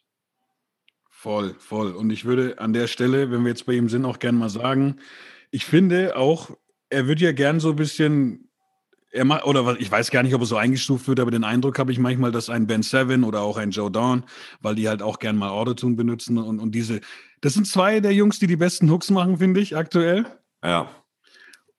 Voll, 1.22 1.54
voll. 1.58 1.92
Und 1.92 2.08
ich 2.08 2.24
würde 2.24 2.58
an 2.60 2.72
der 2.72 2.86
Stelle, 2.86 3.30
wenn 3.30 3.42
wir 3.42 3.50
jetzt 3.50 3.66
bei 3.66 3.74
ihm 3.74 3.90
sind, 3.90 4.06
auch 4.06 4.20
gerne 4.20 4.38
mal 4.38 4.48
sagen, 4.48 4.96
ich 5.50 5.66
finde 5.66 6.16
auch, 6.16 6.48
er 6.88 7.08
wird 7.08 7.20
ja 7.20 7.32
gern 7.32 7.60
so 7.60 7.68
ein 7.68 7.76
bisschen, 7.76 8.48
er 9.10 9.26
macht, 9.26 9.44
oder 9.44 9.78
ich 9.78 9.90
weiß 9.92 10.10
gar 10.10 10.22
nicht, 10.22 10.34
ob 10.34 10.40
er 10.40 10.46
so 10.46 10.56
eingestuft 10.56 11.08
wird, 11.08 11.20
aber 11.20 11.30
den 11.30 11.44
Eindruck 11.44 11.78
habe 11.78 11.92
ich 11.92 11.98
manchmal, 11.98 12.32
dass 12.32 12.48
ein 12.48 12.66
Ben 12.66 12.82
Seven 12.82 13.22
oder 13.22 13.42
auch 13.42 13.58
ein 13.58 13.70
Joe 13.70 13.90
Dawn, 13.90 14.24
weil 14.62 14.76
die 14.76 14.88
halt 14.88 15.02
auch 15.02 15.18
gern 15.18 15.36
mal 15.36 15.50
Autotune 15.50 15.94
benutzen 15.94 16.38
und, 16.38 16.58
und 16.58 16.74
diese, 16.74 17.02
das 17.42 17.52
sind 17.52 17.66
zwei 17.66 18.00
der 18.00 18.14
Jungs, 18.14 18.38
die 18.38 18.46
die 18.46 18.56
besten 18.56 18.90
Hooks 18.90 19.10
machen, 19.10 19.36
finde 19.36 19.60
ich, 19.60 19.76
aktuell. 19.76 20.24
Ja. 20.64 20.88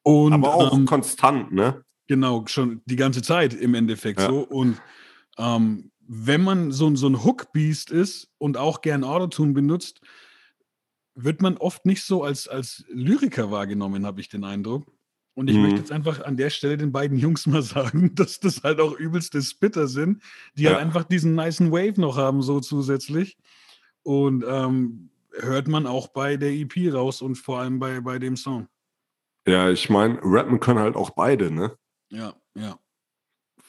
Und, 0.04 0.34
aber 0.34 0.54
auch 0.54 0.78
ähm, 0.78 0.86
konstant, 0.86 1.52
ne? 1.52 1.84
Genau, 2.08 2.46
schon 2.46 2.84
die 2.86 2.96
ganze 2.96 3.24
Zeit 3.24 3.56
im 3.56 3.74
Endeffekt 3.74 4.20
ja. 4.20 4.28
so. 4.28 4.42
Und 4.42 4.80
ähm, 5.40 5.91
wenn 6.14 6.44
man 6.44 6.74
so, 6.74 6.94
so 6.98 7.08
ein 7.08 7.24
Hook-Beast 7.24 7.90
ist 7.90 8.28
und 8.38 8.58
auch 8.58 8.82
gern 8.82 9.06
Autotune 9.06 9.54
benutzt, 9.54 10.02
wird 11.16 11.42
man 11.42 11.56
oft 11.56 11.86
nicht 11.86 12.04
so 12.04 12.22
als, 12.22 12.50
als 12.50 12.84
Lyriker 12.90 13.50
wahrgenommen, 13.50 14.06
habe 14.06 14.20
ich 14.20 14.28
den 14.28 14.44
Eindruck. 14.44 14.92
Und 15.36 15.50
ich 15.50 15.56
mhm. 15.56 15.62
möchte 15.62 15.80
jetzt 15.80 15.92
einfach 15.94 16.20
an 16.26 16.36
der 16.36 16.50
Stelle 16.50 16.76
den 16.76 16.92
beiden 16.92 17.18
Jungs 17.18 17.48
mal 17.48 17.62
sagen, 17.62 18.14
dass 18.14 18.42
das 18.42 18.62
halt 18.62 18.82
auch 18.82 18.92
übelste 18.92 19.42
Spitter 19.42 19.88
sind, 19.88 20.22
die 20.56 20.66
halt 20.66 20.74
ja. 20.74 20.80
halt 20.80 20.86
einfach 20.86 21.06
diesen 21.06 21.34
niceen 21.34 21.72
Wave 21.72 22.02
noch 22.02 22.18
haben, 22.18 22.42
so 22.42 22.60
zusätzlich. 22.60 23.38
Und 24.04 24.44
ähm, 24.46 25.12
hört 25.40 25.70
man 25.70 25.88
auch 25.88 26.10
bei 26.10 26.36
der 26.36 26.52
EP 26.52 26.94
raus 26.94 27.22
und 27.22 27.36
vor 27.36 27.60
allem 27.60 27.80
bei, 27.80 28.02
bei 28.02 28.20
dem 28.20 28.36
Song. 28.36 28.68
Ja, 29.48 29.70
ich 29.70 29.90
meine, 29.90 30.20
rappen 30.22 30.60
können 30.60 30.80
halt 30.80 30.98
auch 30.98 31.12
beide, 31.12 31.52
ne? 31.52 31.78
Ja, 32.10 32.34
ja. 32.54 32.78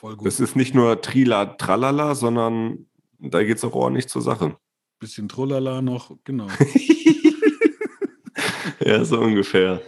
Voll 0.03 0.17
gut. 0.17 0.27
Das 0.27 0.41
ist 0.41 0.57
nicht 0.57 0.75
nur 0.75 1.01
Trila 1.01 1.47
Tralala, 1.47 2.17
sondern 2.17 2.87
da 3.21 3.45
geht 3.45 3.59
es 3.59 3.65
auch 3.65 3.75
ordentlich 3.75 4.09
zur 4.09 4.21
Sache. 4.21 4.57
Bisschen 4.99 5.29
Trollala 5.29 5.81
noch, 5.81 6.17
genau. 6.25 6.49
ja, 8.85 9.05
so 9.05 9.21
ungefähr. 9.21 9.81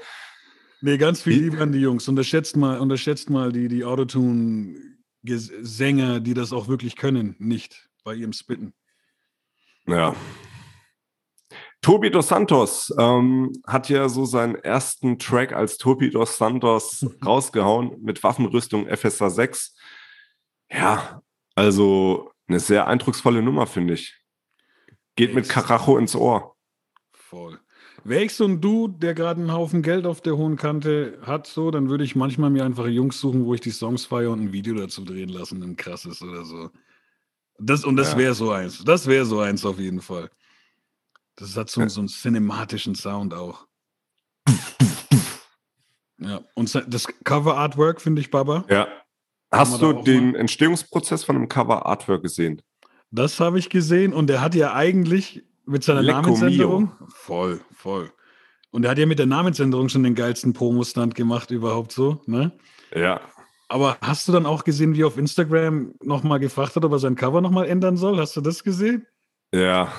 Nee, 0.82 0.98
ganz 0.98 1.22
viel 1.22 1.42
Liebe 1.42 1.60
an 1.60 1.72
die 1.72 1.80
Jungs. 1.80 2.06
Unterschätzt 2.06 2.56
mal, 2.56 2.78
unterschätzt 2.78 3.28
mal 3.28 3.50
die, 3.50 3.66
die 3.66 3.84
Autotune-Sänger, 3.84 6.20
die 6.20 6.34
das 6.34 6.52
auch 6.52 6.68
wirklich 6.68 6.94
können, 6.94 7.34
nicht 7.40 7.90
bei 8.04 8.14
ihrem 8.14 8.32
Spitten. 8.32 8.72
Ja. 9.88 10.14
Tobi 11.82 12.10
dos 12.10 12.28
Santos 12.28 12.94
ähm, 13.00 13.50
hat 13.66 13.88
ja 13.88 14.08
so 14.08 14.26
seinen 14.26 14.54
ersten 14.54 15.18
Track 15.18 15.52
als 15.52 15.76
Tobi 15.76 16.10
dos 16.10 16.38
Santos 16.38 17.04
rausgehauen 17.26 18.00
mit 18.00 18.22
Waffenrüstung 18.22 18.86
FSA 18.86 19.28
6. 19.28 19.74
Ja, 20.70 21.22
also 21.54 22.32
eine 22.46 22.60
sehr 22.60 22.86
eindrucksvolle 22.86 23.42
Nummer, 23.42 23.66
finde 23.66 23.94
ich. 23.94 24.14
Geht 25.16 25.34
mit 25.34 25.48
Karacho 25.48 25.96
ins 25.98 26.16
Ohr. 26.16 26.56
Voll. 27.12 27.60
Wäre 28.02 28.24
ich 28.24 28.34
so 28.34 28.44
ein 28.44 28.60
Dude, 28.60 28.98
der 28.98 29.14
gerade 29.14 29.40
einen 29.40 29.52
Haufen 29.52 29.82
Geld 29.82 30.04
auf 30.04 30.20
der 30.20 30.36
hohen 30.36 30.56
Kante 30.56 31.18
hat, 31.22 31.46
so, 31.46 31.70
dann 31.70 31.88
würde 31.88 32.04
ich 32.04 32.14
manchmal 32.14 32.50
mir 32.50 32.64
einfach 32.64 32.86
Jungs 32.86 33.18
suchen, 33.18 33.46
wo 33.46 33.54
ich 33.54 33.62
die 33.62 33.70
Songs 33.70 34.04
feiere 34.04 34.32
und 34.32 34.40
ein 34.40 34.52
Video 34.52 34.74
dazu 34.74 35.04
drehen 35.04 35.30
lassen, 35.30 35.62
ein 35.62 35.76
krasses 35.76 36.20
oder 36.20 36.44
so. 36.44 36.70
Das, 37.58 37.84
und 37.84 37.96
das 37.96 38.12
ja. 38.12 38.18
wäre 38.18 38.34
so 38.34 38.50
eins. 38.50 38.84
Das 38.84 39.06
wäre 39.06 39.24
so 39.24 39.40
eins 39.40 39.64
auf 39.64 39.78
jeden 39.78 40.02
Fall. 40.02 40.30
Das 41.36 41.56
hat 41.56 41.70
so, 41.70 41.80
ja. 41.80 41.88
so 41.88 42.00
einen 42.00 42.08
cinematischen 42.08 42.94
Sound 42.94 43.32
auch. 43.32 43.66
ja, 46.18 46.40
und 46.54 46.74
das 46.88 47.06
Cover-Artwork 47.24 48.00
finde 48.02 48.20
ich 48.20 48.30
Baba. 48.30 48.64
Ja, 48.68 48.86
Hast 49.56 49.80
du 49.80 49.92
den 49.92 50.32
mal? 50.32 50.40
Entstehungsprozess 50.40 51.24
von 51.24 51.36
dem 51.36 51.48
Cover 51.48 51.86
Artwork 51.86 52.22
gesehen? 52.22 52.62
Das 53.10 53.40
habe 53.40 53.58
ich 53.58 53.70
gesehen 53.70 54.12
und 54.12 54.28
er 54.30 54.40
hat 54.40 54.54
ja 54.54 54.74
eigentlich 54.74 55.44
mit 55.66 55.84
seiner 55.84 56.02
Lecco 56.02 56.20
Namensänderung. 56.22 56.84
Mio. 56.98 57.08
Voll, 57.08 57.60
voll. 57.72 58.10
Und 58.70 58.84
er 58.84 58.90
hat 58.90 58.98
ja 58.98 59.06
mit 59.06 59.20
der 59.20 59.26
Namensänderung 59.26 59.88
schon 59.88 60.02
den 60.02 60.16
geilsten 60.16 60.52
Promo-Stand 60.52 61.14
gemacht, 61.14 61.50
überhaupt 61.52 61.92
so, 61.92 62.20
ne? 62.26 62.52
Ja. 62.92 63.20
Aber 63.68 63.96
hast 64.00 64.26
du 64.28 64.32
dann 64.32 64.46
auch 64.46 64.64
gesehen, 64.64 64.94
wie 64.94 65.02
er 65.02 65.06
auf 65.06 65.16
Instagram 65.16 65.94
nochmal 66.02 66.40
gefragt 66.40 66.74
hat, 66.76 66.84
ob 66.84 66.92
er 66.92 66.98
sein 66.98 67.14
Cover 67.14 67.40
nochmal 67.40 67.66
ändern 67.66 67.96
soll? 67.96 68.18
Hast 68.18 68.36
du 68.36 68.40
das 68.40 68.64
gesehen? 68.64 69.06
Ja. 69.52 69.92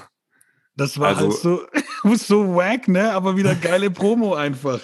Das 0.75 0.99
war 0.99 1.17
also, 1.17 1.21
halt 1.23 1.33
so, 2.03 2.15
so 2.15 2.55
wack, 2.55 2.87
ne? 2.87 3.13
Aber 3.13 3.37
wieder 3.37 3.55
geile 3.55 3.89
Promo 3.89 4.35
einfach. 4.35 4.81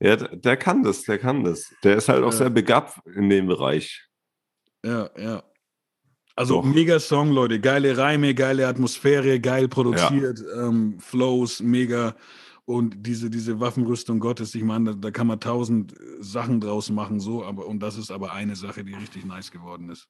Ja, 0.00 0.16
der 0.16 0.56
kann 0.56 0.82
das, 0.82 1.02
der 1.02 1.18
kann 1.18 1.44
das. 1.44 1.74
Der 1.82 1.96
ist 1.96 2.08
halt 2.08 2.22
auch 2.22 2.32
ja. 2.32 2.38
sehr 2.38 2.50
begabt 2.50 3.00
in 3.16 3.28
dem 3.28 3.46
Bereich. 3.46 4.06
Ja, 4.84 5.10
ja. 5.18 5.42
Also 6.36 6.62
Doch. 6.62 6.64
mega 6.64 7.00
Song, 7.00 7.32
Leute. 7.32 7.58
Geile 7.58 7.98
Reime, 7.98 8.32
geile 8.32 8.68
Atmosphäre, 8.68 9.40
geil 9.40 9.66
produziert, 9.66 10.38
ja. 10.38 10.68
ähm, 10.68 11.00
Flows, 11.00 11.60
mega. 11.60 12.14
Und 12.64 12.94
diese, 12.98 13.28
diese 13.28 13.58
Waffenrüstung 13.58 14.20
Gottes, 14.20 14.54
ich 14.54 14.62
meine, 14.62 14.90
da, 14.90 14.92
da, 14.92 15.10
kann 15.10 15.26
man 15.26 15.40
tausend 15.40 15.94
Sachen 16.20 16.60
draus 16.60 16.90
machen, 16.90 17.18
so, 17.18 17.44
aber 17.44 17.66
und 17.66 17.80
das 17.80 17.96
ist 17.96 18.12
aber 18.12 18.32
eine 18.32 18.54
Sache, 18.54 18.84
die 18.84 18.94
richtig 18.94 19.24
nice 19.24 19.50
geworden 19.50 19.90
ist. 19.90 20.06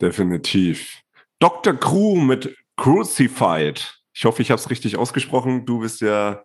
Definitiv. 0.00 1.00
Dr. 1.40 1.74
Crew 1.74 2.16
mit 2.16 2.54
Crucified. 2.76 3.98
Ich 4.14 4.24
hoffe, 4.24 4.42
ich 4.42 4.50
habe 4.50 4.60
es 4.60 4.70
richtig 4.70 4.96
ausgesprochen. 4.96 5.66
Du 5.66 5.80
bist 5.80 6.00
ja 6.00 6.44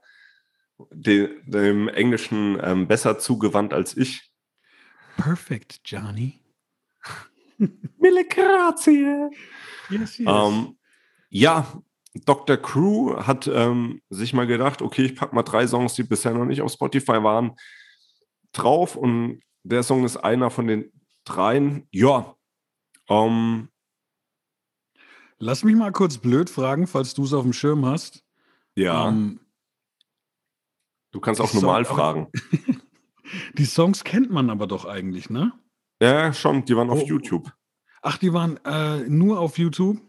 de, 0.91 1.29
dem 1.45 1.87
Englischen 1.87 2.59
ähm, 2.61 2.87
besser 2.87 3.19
zugewandt 3.19 3.73
als 3.73 3.95
ich. 3.95 4.31
Perfect, 5.17 5.81
Johnny. 5.85 6.39
Mille 7.97 8.25
grazie. 8.25 9.29
Yes, 9.89 10.17
yes. 10.17 10.27
Ähm, 10.27 10.77
ja, 11.29 11.81
Dr. 12.13 12.57
Crew 12.57 13.15
hat 13.17 13.47
ähm, 13.47 14.01
sich 14.09 14.33
mal 14.33 14.47
gedacht, 14.47 14.81
okay, 14.81 15.03
ich 15.05 15.15
packe 15.15 15.35
mal 15.35 15.43
drei 15.43 15.67
Songs, 15.67 15.93
die 15.93 16.03
bisher 16.03 16.33
noch 16.33 16.45
nicht 16.45 16.61
auf 16.61 16.71
Spotify 16.71 17.23
waren, 17.23 17.55
drauf 18.51 18.95
und 18.95 19.41
der 19.63 19.83
Song 19.83 20.03
ist 20.05 20.17
einer 20.17 20.49
von 20.49 20.67
den 20.67 20.91
dreien. 21.23 21.87
Ja. 21.91 22.35
Ähm, 23.09 23.69
Lass 25.37 25.63
mich 25.63 25.75
mal 25.75 25.91
kurz 25.91 26.17
blöd 26.17 26.49
fragen, 26.49 26.85
falls 26.85 27.13
du 27.13 27.23
es 27.23 27.33
auf 27.33 27.43
dem 27.43 27.53
Schirm 27.53 27.85
hast. 27.85 28.23
Ja. 28.75 29.09
Ähm, 29.09 29.39
Du 31.11 31.19
kannst 31.19 31.41
auch 31.41 31.53
normal 31.53 31.85
Song, 31.85 31.95
fragen. 31.95 32.27
die 33.57 33.65
Songs 33.65 34.03
kennt 34.03 34.31
man 34.31 34.49
aber 34.49 34.67
doch 34.67 34.85
eigentlich, 34.85 35.29
ne? 35.29 35.53
Ja, 36.01 36.33
schon. 36.33 36.65
Die 36.65 36.75
waren 36.75 36.89
auf 36.89 37.03
oh. 37.03 37.05
YouTube. 37.05 37.51
Ach, 38.01 38.17
die 38.17 38.33
waren 38.33 38.57
äh, 38.65 39.07
nur 39.07 39.39
auf 39.39 39.57
YouTube? 39.57 39.99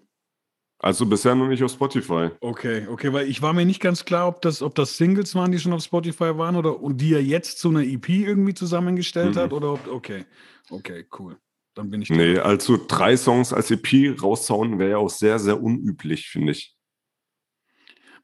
Also 0.79 1.07
bisher 1.07 1.37
noch 1.37 1.47
nicht 1.47 1.63
auf 1.63 1.71
Spotify. 1.71 2.31
Okay, 2.41 2.89
okay, 2.89 3.13
weil 3.13 3.29
ich 3.29 3.41
war 3.41 3.53
mir 3.53 3.65
nicht 3.65 3.81
ganz 3.81 4.05
klar, 4.05 4.27
ob 4.27 4.43
das, 4.43 4.63
ob 4.63 4.75
das 4.75 4.97
Singles 4.97 5.35
waren, 5.37 5.53
die 5.53 5.61
schon 5.61 5.73
auf 5.73 5.85
Spotify 5.85 6.37
waren 6.37 6.57
oder 6.57 6.81
und 6.81 7.01
die 7.01 7.15
er 7.15 7.23
jetzt 7.23 7.61
zu 7.61 7.69
einer 7.69 7.83
EP 7.85 8.09
irgendwie 8.09 8.55
zusammengestellt 8.55 9.37
Mhm. 9.37 9.41
hat 9.41 9.53
oder 9.53 9.75
ob, 9.75 9.87
okay, 9.87 10.25
okay, 10.71 11.07
cool. 11.19 11.37
Dann 11.75 11.89
bin 11.89 12.03
ich 12.03 12.11
Nee, 12.11 12.39
also 12.39 12.79
drei 12.89 13.17
Songs 13.17 13.53
als 13.53 13.71
EP 13.71 14.21
rauszauen 14.21 14.81
wäre 14.81 14.91
ja 14.91 14.97
auch 14.97 15.09
sehr, 15.09 15.39
sehr 15.39 15.63
unüblich, 15.63 16.29
finde 16.29 16.53
ich. 16.53 16.75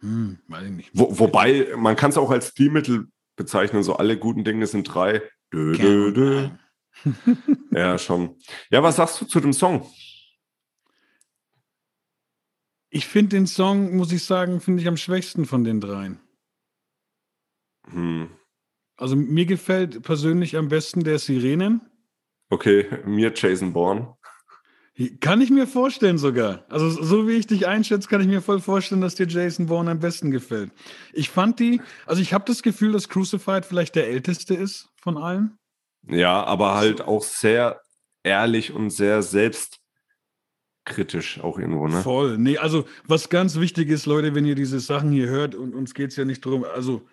Hm, 0.01 0.39
weiß 0.49 0.65
ich 0.65 0.71
nicht. 0.71 0.91
Wo, 0.93 1.19
wobei, 1.19 1.75
man 1.77 1.97
kann 1.97 2.11
es 2.11 2.19
auch 2.19 2.31
als 2.31 2.49
Stilmittel 2.49 3.09
bezeichnen, 3.37 3.83
so 3.83 3.95
alle 3.97 4.19
guten 4.19 4.45
Dinge 4.45 4.67
sind 4.67 4.85
drei. 4.85 5.23
Dö, 5.53 5.77
dö, 5.77 6.13
dö. 6.13 6.49
Ja, 7.71 7.97
schon. 7.99 8.37
Ja, 8.71 8.83
was 8.83 8.97
sagst 8.97 9.21
du 9.21 9.25
zu 9.25 9.41
dem 9.41 9.53
Song? 9.53 9.89
Ich 12.91 13.07
finde 13.07 13.37
den 13.37 13.47
Song, 13.47 13.97
muss 13.97 14.13
ich 14.13 14.25
sagen, 14.25 14.61
finde 14.61 14.83
ich 14.83 14.89
am 14.89 14.97
schwächsten 14.97 15.45
von 15.45 15.63
den 15.65 15.81
dreien. 15.81 16.19
Hm. 17.91 18.31
Also 18.97 19.15
mir 19.15 19.47
gefällt 19.47 20.03
persönlich 20.03 20.57
am 20.57 20.69
besten 20.69 21.05
der 21.05 21.19
Sirenen. 21.19 21.83
Okay, 22.51 22.87
mir 23.05 23.33
Jason 23.35 23.73
Bourne. 23.73 24.17
Kann 25.21 25.41
ich 25.41 25.51
mir 25.51 25.69
vorstellen 25.69 26.19
sogar. 26.19 26.65
Also 26.69 26.91
so 26.91 27.29
wie 27.29 27.35
ich 27.35 27.47
dich 27.47 27.69
einschätze, 27.69 28.09
kann 28.09 28.21
ich 28.21 28.27
mir 28.27 28.43
voll 28.43 28.61
vorstellen, 28.61 29.01
dass 29.01 29.15
dir 29.15 29.29
Jason 29.29 29.67
Bourne 29.67 29.93
am 29.93 30.01
besten 30.01 30.33
gefällt. 30.33 30.73
Ich 31.13 31.31
fand 31.31 31.61
die, 31.61 31.81
also 32.05 32.21
ich 32.21 32.33
habe 32.33 32.45
das 32.47 32.63
Gefühl, 32.65 32.93
dass 32.93 33.09
Crucified 33.09 33.65
vielleicht 33.65 33.95
der 33.95 34.09
älteste 34.09 34.55
ist 34.55 34.89
von 35.01 35.17
allen. 35.17 35.57
Ja, 36.09 36.43
aber 36.43 36.75
halt 36.75 37.01
auch 37.01 37.23
sehr 37.23 37.81
ehrlich 38.25 38.73
und 38.73 38.91
sehr 38.91 39.23
selbstkritisch 39.23 39.79
auch 41.43 41.61
irgendwo, 41.61 41.87
ne? 41.87 42.03
Voll. 42.03 42.37
Nee, 42.37 42.59
also 42.59 42.85
was 43.07 43.29
ganz 43.29 43.61
wichtig 43.61 43.91
ist, 43.91 44.07
Leute, 44.07 44.35
wenn 44.35 44.47
ihr 44.47 44.57
diese 44.57 44.81
Sachen 44.81 45.13
hier 45.13 45.29
hört, 45.29 45.55
und 45.55 45.75
uns 45.75 45.95
geht 45.95 46.11
es 46.11 46.17
ja 46.17 46.25
nicht 46.25 46.45
darum, 46.45 46.65
also 46.65 47.07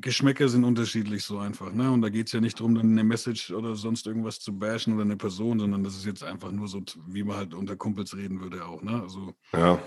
Geschmäcker 0.00 0.48
sind 0.48 0.64
unterschiedlich 0.64 1.24
so 1.24 1.38
einfach, 1.38 1.72
ne? 1.72 1.90
Und 1.90 2.02
da 2.02 2.08
geht 2.08 2.26
es 2.26 2.32
ja 2.32 2.40
nicht 2.40 2.58
darum, 2.58 2.74
dann 2.74 2.90
eine 2.90 3.04
Message 3.04 3.50
oder 3.50 3.74
sonst 3.74 4.06
irgendwas 4.06 4.40
zu 4.40 4.56
bashen 4.58 4.94
oder 4.94 5.02
eine 5.02 5.16
Person, 5.16 5.58
sondern 5.58 5.82
das 5.84 5.96
ist 5.96 6.04
jetzt 6.06 6.22
einfach 6.24 6.50
nur 6.50 6.68
so, 6.68 6.82
wie 7.06 7.22
man 7.24 7.36
halt 7.36 7.54
unter 7.54 7.76
Kumpels 7.76 8.16
reden 8.16 8.40
würde 8.40 8.64
auch, 8.66 8.82
ne? 8.82 9.02
Also, 9.02 9.34
Ja. 9.52 9.78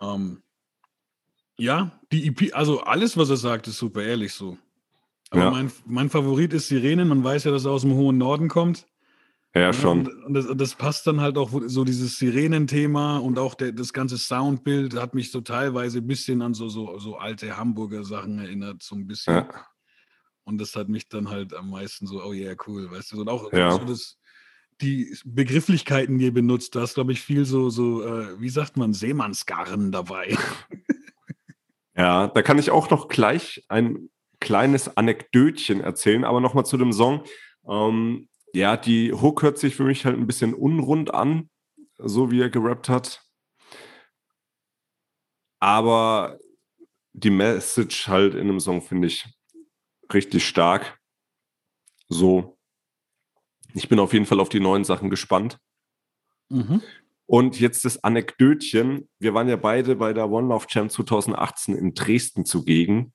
ähm, 0.00 0.42
ja, 1.58 2.00
die 2.10 2.26
EP, 2.26 2.52
also 2.54 2.80
alles, 2.80 3.16
was 3.16 3.30
er 3.30 3.36
sagt, 3.36 3.68
ist 3.68 3.78
super 3.78 4.02
ehrlich 4.02 4.32
so. 4.32 4.58
Aber 5.30 5.44
Ja. 5.44 5.50
mein, 5.50 5.72
mein 5.86 6.10
Favorit 6.10 6.52
ist 6.52 6.68
Sirenen. 6.68 7.08
Man 7.08 7.22
weiß 7.24 7.44
ja, 7.44 7.50
dass 7.50 7.64
er 7.64 7.70
aus 7.70 7.82
dem 7.82 7.94
hohen 7.94 8.18
Norden 8.18 8.48
kommt. 8.48 8.86
Ja, 9.54 9.60
Ja, 9.62 9.72
schon. 9.72 10.06
Und, 10.06 10.24
und 10.24 10.34
das, 10.34 10.46
und 10.46 10.60
das 10.60 10.74
passt 10.74 11.06
dann 11.06 11.20
halt 11.20 11.36
auch, 11.36 11.50
so 11.66 11.84
dieses 11.84 12.18
Sirenenthema 12.18 13.18
und 13.18 13.38
auch 13.38 13.54
der, 13.54 13.72
das 13.72 13.92
ganze 13.92 14.16
Soundbild 14.18 14.94
hat 14.94 15.14
mich 15.14 15.30
so 15.30 15.40
teilweise 15.40 15.98
ein 15.98 16.06
bisschen 16.06 16.40
an 16.42 16.54
so, 16.54 16.68
so, 16.68 16.98
so 16.98 17.16
alte 17.16 17.56
Hamburger 17.56 18.04
Sachen 18.04 18.38
erinnert, 18.38 18.82
so 18.82 18.94
ein 18.96 19.06
bisschen. 19.06 19.34
Ja. 19.34 19.48
Und 20.44 20.58
das 20.58 20.74
hat 20.74 20.88
mich 20.88 21.08
dann 21.08 21.28
halt 21.28 21.54
am 21.54 21.70
meisten 21.70 22.06
so, 22.06 22.22
oh 22.24 22.32
yeah, 22.32 22.54
cool, 22.66 22.90
weißt 22.90 23.12
du, 23.12 23.20
und 23.20 23.28
auch 23.28 23.52
Ja. 23.52 23.72
so 23.72 23.84
das, 23.84 24.18
die 24.80 25.14
Begrifflichkeiten, 25.24 26.18
die 26.18 26.24
ihr 26.24 26.34
benutzt, 26.34 26.74
da 26.74 26.82
ist, 26.82 26.94
glaube 26.94 27.12
ich, 27.12 27.20
viel 27.20 27.44
so, 27.44 27.70
so 27.70 28.02
äh, 28.02 28.40
wie 28.40 28.48
sagt 28.48 28.76
man, 28.76 28.92
Seemannsgarren 28.94 29.92
dabei. 29.92 30.36
Ja, 31.94 32.28
da 32.28 32.40
kann 32.40 32.58
ich 32.58 32.70
auch 32.70 32.88
noch 32.88 33.08
gleich 33.08 33.64
ein 33.68 34.08
kleines 34.40 34.96
Anekdötchen 34.96 35.82
erzählen, 35.82 36.24
aber 36.24 36.40
nochmal 36.40 36.64
zu 36.64 36.78
dem 36.78 36.90
Song. 36.92 37.22
Ähm, 37.68 38.28
ja, 38.54 38.76
die 38.76 39.12
Hook 39.12 39.42
hört 39.42 39.58
sich 39.58 39.74
für 39.74 39.84
mich 39.84 40.04
halt 40.04 40.16
ein 40.16 40.26
bisschen 40.26 40.54
unrund 40.54 41.12
an, 41.12 41.48
so 41.98 42.30
wie 42.30 42.40
er 42.40 42.50
gerappt 42.50 42.88
hat. 42.88 43.22
Aber 45.60 46.38
die 47.12 47.30
Message 47.30 48.08
halt 48.08 48.34
in 48.34 48.48
dem 48.48 48.60
Song 48.60 48.82
finde 48.82 49.08
ich 49.08 49.26
richtig 50.12 50.46
stark. 50.46 50.98
So. 52.08 52.58
Ich 53.74 53.88
bin 53.88 53.98
auf 53.98 54.12
jeden 54.12 54.26
Fall 54.26 54.40
auf 54.40 54.48
die 54.48 54.60
neuen 54.60 54.84
Sachen 54.84 55.08
gespannt. 55.08 55.58
Mhm. 56.48 56.82
Und 57.26 57.60
jetzt 57.60 57.84
das 57.84 58.04
Anekdötchen. 58.04 59.08
Wir 59.18 59.32
waren 59.32 59.48
ja 59.48 59.56
beide 59.56 59.96
bei 59.96 60.12
der 60.12 60.28
One 60.28 60.48
Love 60.48 60.66
Champ 60.66 60.90
2018 60.90 61.76
in 61.76 61.94
Dresden 61.94 62.44
zugegen, 62.44 63.14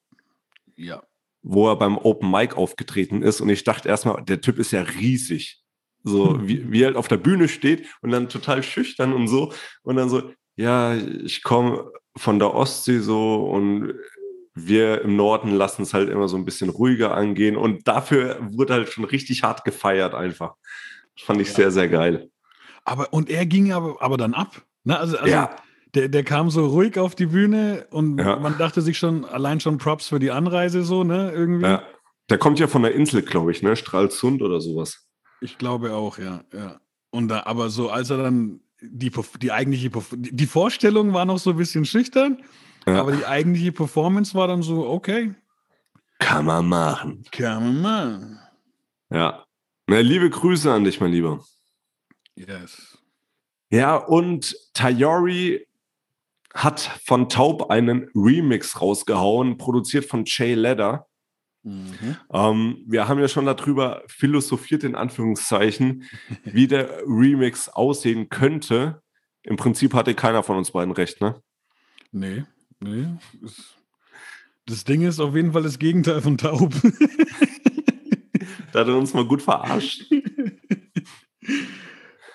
Ja. 0.75 1.03
Wo 1.49 1.69
er 1.69 1.77
beim 1.77 1.97
Open 1.97 2.29
Mic 2.29 2.55
aufgetreten 2.55 3.21
ist. 3.21 3.39
Und 3.39 3.49
ich 3.49 3.63
dachte 3.63 3.88
erstmal, 3.88 4.21
der 4.23 4.41
Typ 4.41 4.60
ist 4.60 4.71
ja 4.71 4.81
riesig. 4.81 5.62
So, 6.03 6.39
wie, 6.47 6.71
wie 6.71 6.83
er 6.83 6.88
halt 6.88 6.97
auf 6.97 7.07
der 7.07 7.17
Bühne 7.17 7.47
steht 7.47 7.86
und 8.01 8.12
dann 8.12 8.29
total 8.29 8.63
schüchtern 8.63 9.13
und 9.13 9.27
so. 9.27 9.51
Und 9.83 9.95
dann 9.95 10.10
so, 10.10 10.31
ja, 10.55 10.95
ich 10.95 11.43
komme 11.43 11.91
von 12.15 12.39
der 12.39 12.53
Ostsee 12.53 12.99
so 12.99 13.45
und 13.45 13.93
wir 14.53 15.01
im 15.01 15.15
Norden 15.15 15.51
lassen 15.51 15.83
es 15.83 15.93
halt 15.93 16.10
immer 16.10 16.27
so 16.27 16.38
ein 16.38 16.45
bisschen 16.45 16.69
ruhiger 16.69 17.15
angehen. 17.15 17.55
Und 17.55 17.88
dafür 17.88 18.39
wurde 18.41 18.73
halt 18.73 18.89
schon 18.89 19.05
richtig 19.05 19.43
hart 19.43 19.63
gefeiert 19.63 20.13
einfach. 20.15 20.55
Fand 21.17 21.41
ich 21.41 21.49
Ja. 21.49 21.55
sehr, 21.55 21.71
sehr 21.71 21.89
geil. 21.89 22.29
Aber, 22.83 23.12
und 23.12 23.29
er 23.29 23.45
ging 23.45 23.71
aber, 23.71 24.01
aber 24.01 24.17
dann 24.17 24.33
ab. 24.33 24.62
Ne? 24.83 24.97
Also, 24.97 25.17
also 25.17 25.29
ja, 25.29 25.55
der, 25.97 26.10
der 26.10 26.23
kam 26.23 26.49
so 26.49 26.65
ruhig 26.67 26.97
auf 26.99 27.15
die 27.15 27.25
Bühne 27.25 27.88
und 27.91 28.19
Ja. 28.19 28.38
man 28.38 28.57
dachte 28.57 28.81
sich 28.81 28.97
schon, 28.97 29.25
allein 29.25 29.60
schon 29.60 29.77
Props 29.79 30.07
für 30.10 30.19
die 30.19 30.31
Anreise 30.31 30.83
so, 30.83 31.03
ne? 31.03 31.31
Irgendwie. 31.31 31.65
ja. 31.65 31.83
Der 32.29 32.38
kommt 32.38 32.60
ja 32.60 32.67
von 32.67 32.83
der 32.83 32.93
Insel, 32.93 33.21
glaube 33.21 33.51
ich, 33.51 33.63
ne? 33.63 33.75
Stralsund 33.75 34.41
oder 34.41 34.60
sowas. 34.62 35.07
Ich 35.41 35.57
glaube 35.57 35.93
auch, 35.93 36.17
ja, 36.17 36.43
ja. 36.53 36.79
Und 37.10 37.29
da, 37.29 37.43
aber 37.45 37.69
so, 37.69 37.89
als 37.89 38.10
er 38.10 38.17
dann 38.17 38.60
die, 38.81 39.12
die 39.41 39.51
eigentliche, 39.51 39.89
die 40.13 40.45
Vorstellung 40.45 41.13
war 41.13 41.25
noch 41.25 41.39
so 41.39 41.51
ein 41.51 41.57
bisschen 41.57 41.86
schüchtern, 41.86 42.43
Ja. 42.86 42.99
aber 42.99 43.13
die 43.13 43.25
eigentliche 43.25 43.71
Performance 43.71 44.33
war 44.36 44.47
dann 44.47 44.62
so, 44.62 44.88
okay, 44.88 45.33
Kann 46.19 46.45
man 46.45 46.67
machen. 46.67 47.23
kann 47.31 47.63
man 47.63 47.81
machen. 47.81 48.39
Ja. 49.10 49.45
Na, 49.88 49.99
liebe 49.99 50.29
Grüße 50.29 50.71
an 50.71 50.83
dich, 50.83 50.99
mein 50.99 51.12
Lieber. 51.13 51.43
Yes. 52.36 52.97
Ja, 53.69 53.95
und 53.95 54.55
Tayori 54.73 55.65
hat 56.57 56.99
von 57.05 57.29
Taub 57.29 57.69
einen 57.69 58.09
Remix 58.15 58.81
rausgehauen, 58.81 59.57
produziert 59.57 60.05
von 60.05 60.23
Jay 60.25 60.55
Ledder. 60.55 61.07
Mhm. 61.63 62.17
Ähm, 62.33 62.83
wir 62.87 63.07
haben 63.07 63.19
ja 63.19 63.27
schon 63.27 63.45
darüber 63.45 64.01
philosophiert, 64.07 64.83
in 64.83 64.95
Anführungszeichen, 64.95 66.03
wie 66.43 66.67
der 66.67 67.01
Remix 67.05 67.69
aussehen 67.69 68.29
könnte. 68.29 69.03
Im 69.43 69.55
Prinzip 69.55 69.93
hatte 69.93 70.15
keiner 70.15 70.41
von 70.41 70.57
uns 70.57 70.71
beiden 70.71 70.93
recht, 70.93 71.21
ne? 71.21 71.41
Nee, 72.11 72.43
nee. 72.79 73.05
Das, 73.41 73.75
das 74.65 74.83
Ding 74.83 75.03
ist 75.03 75.19
auf 75.19 75.35
jeden 75.35 75.53
Fall 75.53 75.63
das 75.63 75.79
Gegenteil 75.79 76.21
von 76.21 76.37
taub. 76.37 76.73
Da 78.73 78.81
hat 78.81 78.89
er 78.89 78.97
uns 78.97 79.13
mal 79.13 79.25
gut 79.25 79.41
verarscht. 79.41 80.03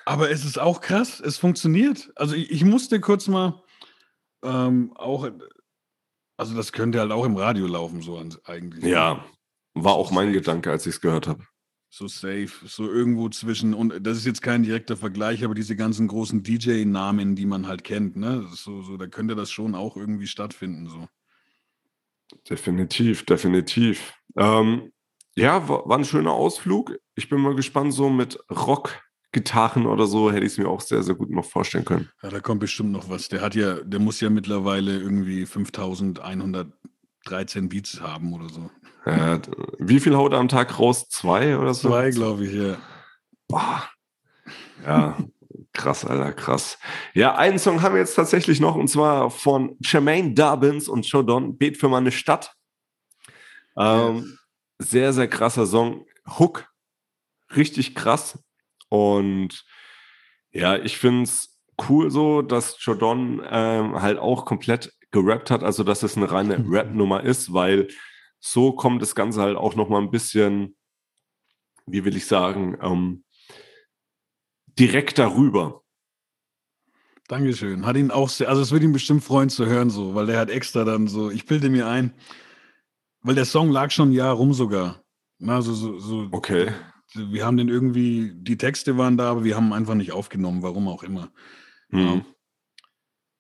Aber 0.05 0.31
es 0.31 0.45
ist 0.45 0.59
auch 0.59 0.81
krass, 0.81 1.21
es 1.21 1.39
funktioniert. 1.39 2.11
Also 2.17 2.35
ich, 2.35 2.51
ich 2.51 2.65
musste 2.65 3.01
kurz 3.01 3.29
mal 3.29 3.63
ähm, 4.43 4.93
auch, 4.97 5.29
also 6.37 6.55
das 6.55 6.73
könnte 6.73 7.01
halt 7.01 7.13
auch 7.13 7.25
im 7.25 7.37
Radio 7.37 7.67
laufen, 7.67 8.03
so 8.03 8.19
an, 8.19 8.35
eigentlich. 8.45 8.85
Ja, 8.85 9.25
war 9.75 9.95
auch 9.95 10.11
mein 10.11 10.33
Gedanke, 10.33 10.71
als 10.71 10.87
ich 10.87 10.95
es 10.95 11.01
gehört 11.01 11.27
habe. 11.27 11.45
So 11.89 12.09
safe, 12.09 12.51
so 12.65 12.91
irgendwo 12.91 13.29
zwischen, 13.29 13.75
und 13.75 14.07
das 14.07 14.17
ist 14.17 14.25
jetzt 14.25 14.41
kein 14.41 14.63
direkter 14.63 14.97
Vergleich, 14.97 15.45
aber 15.45 15.55
diese 15.55 15.77
ganzen 15.77 16.09
großen 16.09 16.43
DJ-Namen, 16.43 17.37
die 17.37 17.45
man 17.45 17.67
halt 17.67 17.85
kennt, 17.85 18.17
ne? 18.17 18.47
So, 18.53 18.81
so, 18.83 18.97
da 18.97 19.07
könnte 19.07 19.35
das 19.35 19.51
schon 19.51 19.75
auch 19.75 19.97
irgendwie 19.97 20.27
stattfinden. 20.27 20.89
So. 20.89 21.07
Definitiv, 22.49 23.27
definitiv. 23.27 24.15
Ähm, 24.37 24.93
ja, 25.35 25.69
war, 25.69 25.91
ein 25.91 26.05
schöner 26.05 26.33
Ausflug. 26.33 26.97
Ich 27.15 27.29
bin 27.29 27.41
mal 27.41 27.55
gespannt, 27.55 27.93
so 27.93 28.09
mit 28.09 28.39
Rock-Gitarren 29.33 29.87
oder 29.87 30.07
so 30.07 30.31
hätte 30.31 30.45
ich 30.45 30.53
es 30.53 30.59
mir 30.59 30.69
auch 30.69 30.83
sehr, 30.83 31.03
sehr 31.03 31.15
gut 31.15 31.31
noch 31.31 31.45
vorstellen 31.45 31.85
können. 31.85 32.09
Ja, 32.23 32.31
da 32.31 32.41
kommt 32.41 32.61
bestimmt 32.61 32.93
noch 32.93 33.09
was. 33.09 33.29
Der 33.29 33.41
hat 33.41 33.55
ja, 33.55 33.77
der 33.83 34.01
muss 34.01 34.21
ja 34.21 34.31
mittlerweile 34.31 34.99
irgendwie 34.99 35.47
5113 35.47 37.69
Beats 37.69 38.01
haben 38.01 38.33
oder 38.33 38.49
so. 38.49 38.71
Äh, 39.05 39.41
wie 39.79 40.01
viel 40.01 40.17
haut 40.17 40.33
er 40.33 40.39
am 40.39 40.49
Tag 40.49 40.79
raus? 40.79 41.09
Zwei 41.09 41.59
oder 41.59 41.75
so? 41.75 41.89
Zwei, 41.89 42.11
glaube 42.11 42.47
ich, 42.47 42.55
ja. 42.55 42.77
Boah. 43.49 43.89
Ja, 44.85 45.17
krass, 45.73 46.05
Alter, 46.05 46.33
krass. 46.33 46.79
Ja, 47.15 47.35
einen 47.37 47.59
Song 47.59 47.83
haben 47.83 47.95
wir 47.95 48.01
jetzt 48.01 48.15
tatsächlich 48.15 48.61
noch 48.61 48.77
und 48.77 48.89
zwar 48.89 49.31
von 49.31 49.77
Jermaine 49.81 50.35
Dobbins 50.35 50.89
und 50.89 51.07
Shodon, 51.07 51.57
Bet 51.57 51.79
für 51.79 51.89
meine 51.89 52.13
Stadt. 52.13 52.55
Ähm, 53.77 54.39
sehr, 54.79 55.13
sehr 55.13 55.29
krasser 55.29 55.67
Song. 55.67 56.07
Hook, 56.39 56.67
richtig 57.57 57.95
krass. 57.95 58.39
Und 58.93 59.65
ja, 60.51 60.77
ich 60.77 60.99
finde 60.99 61.23
es 61.23 61.59
cool 61.89 62.11
so, 62.11 62.43
dass 62.43 62.77
Jodon 62.85 63.41
ähm, 63.51 64.03
halt 64.03 64.19
auch 64.19 64.45
komplett 64.45 64.93
gerappt 65.13 65.51
hat, 65.51 65.63
also 65.63 65.83
dass 65.83 66.03
es 66.03 66.19
eine 66.19 66.31
reine 66.31 66.63
Rap-Nummer 66.71 67.23
ist, 67.25 67.55
weil 67.55 67.89
so 68.39 68.73
kommt 68.73 69.01
das 69.01 69.15
Ganze 69.15 69.41
halt 69.41 69.57
auch 69.57 69.77
nochmal 69.77 70.03
ein 70.03 70.11
bisschen, 70.11 70.77
wie 71.87 72.05
will 72.05 72.15
ich 72.19 72.27
sagen, 72.27 72.77
ähm, 72.83 73.25
direkt 74.79 75.19
darüber. 75.19 75.81
Dankeschön. 77.29 77.87
Hat 77.87 77.97
ihn 77.97 78.11
auch 78.11 78.29
sehr, 78.29 78.51
also 78.51 78.61
es 78.61 78.73
würde 78.73 78.85
ihn 78.85 78.93
bestimmt 78.93 79.25
freuen 79.25 79.49
zu 79.49 79.65
hören, 79.65 79.89
so, 79.89 80.15
weil 80.15 80.27
der 80.27 80.39
hat 80.39 80.51
extra 80.51 80.85
dann 80.85 81.09
so, 81.09 81.31
ich 81.31 81.47
bilde 81.47 81.71
mir 81.71 81.89
ein, 81.89 82.13
weil 83.23 83.37
der 83.37 83.47
Song 83.47 83.71
lag 83.71 83.91
schon 83.91 84.11
ein 84.11 84.13
Jahr 84.13 84.35
rum 84.35 84.53
sogar. 84.53 85.03
Na, 85.39 85.63
so, 85.63 85.73
so, 85.73 85.99
so, 85.99 86.29
Okay. 86.31 86.73
Wir 87.15 87.45
haben 87.47 87.57
den 87.57 87.69
irgendwie, 87.69 88.33
die 88.35 88.57
Texte 88.57 88.97
waren 88.99 89.17
da, 89.17 89.31
aber 89.31 89.45
wir 89.45 89.57
haben 89.57 89.73
einfach 89.73 89.95
nicht 89.95 90.13
aufgenommen, 90.13 90.63
warum 90.63 90.89
auch 90.89 91.03
immer. 91.03 91.31
Hm. 91.91 92.25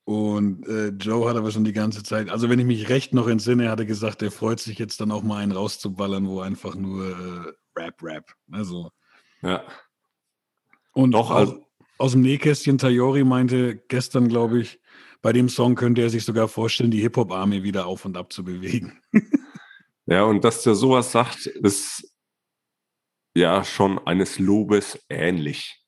Und 0.05 0.67
äh, 0.67 0.89
Joe 0.89 1.29
hat 1.29 1.37
aber 1.37 1.53
schon 1.53 1.65
die 1.65 1.73
ganze 1.73 2.03
Zeit, 2.03 2.29
also 2.29 2.49
wenn 2.49 2.59
ich 2.59 2.67
mich 2.67 2.89
recht 2.89 3.15
noch 3.15 3.29
entsinne, 3.29 3.71
hat 3.71 3.79
er 3.79 3.87
gesagt, 3.87 4.21
er 4.23 4.33
freut 4.33 4.59
sich 4.59 4.79
jetzt 4.79 5.01
dann 5.01 5.13
auch 5.13 5.23
mal 5.23 5.37
einen 5.39 5.53
rauszuballern, 5.53 6.27
wo 6.29 6.41
einfach 6.41 6.75
nur 6.75 7.07
äh, 7.11 7.53
Rap, 7.81 8.03
Rap. 8.03 8.33
Also, 8.51 8.91
Ja. 9.43 9.63
und 10.93 11.13
Doch, 11.13 11.31
aus, 11.31 11.51
also- 11.51 11.67
aus 11.99 12.13
dem 12.13 12.23
Nähkästchen 12.23 12.79
Tayori 12.79 13.23
meinte 13.23 13.77
gestern, 13.89 14.29
glaube 14.29 14.61
ich, 14.61 14.81
bei 15.21 15.33
dem 15.33 15.49
Song 15.49 15.77
könnte 15.77 16.03
er 16.03 16.11
sich 16.11 16.25
sogar 16.25 16.49
vorstellen, 16.49 16.91
die 16.91 17.01
Hip-Hop-Armee 17.01 17.63
wieder 17.63 17.87
auf 17.87 18.05
und 18.05 18.17
ab 18.17 18.33
zu 18.33 18.45
bewegen. 18.45 19.01
Ja, 20.07 20.25
und 20.25 20.43
dass 20.43 20.65
der 20.65 20.75
sowas 20.75 21.13
sagt, 21.13 21.47
ist 21.47 22.12
ja 23.35 23.65
schon 23.65 23.99
eines 24.07 24.39
Lobes 24.39 24.99
ähnlich. 25.09 25.83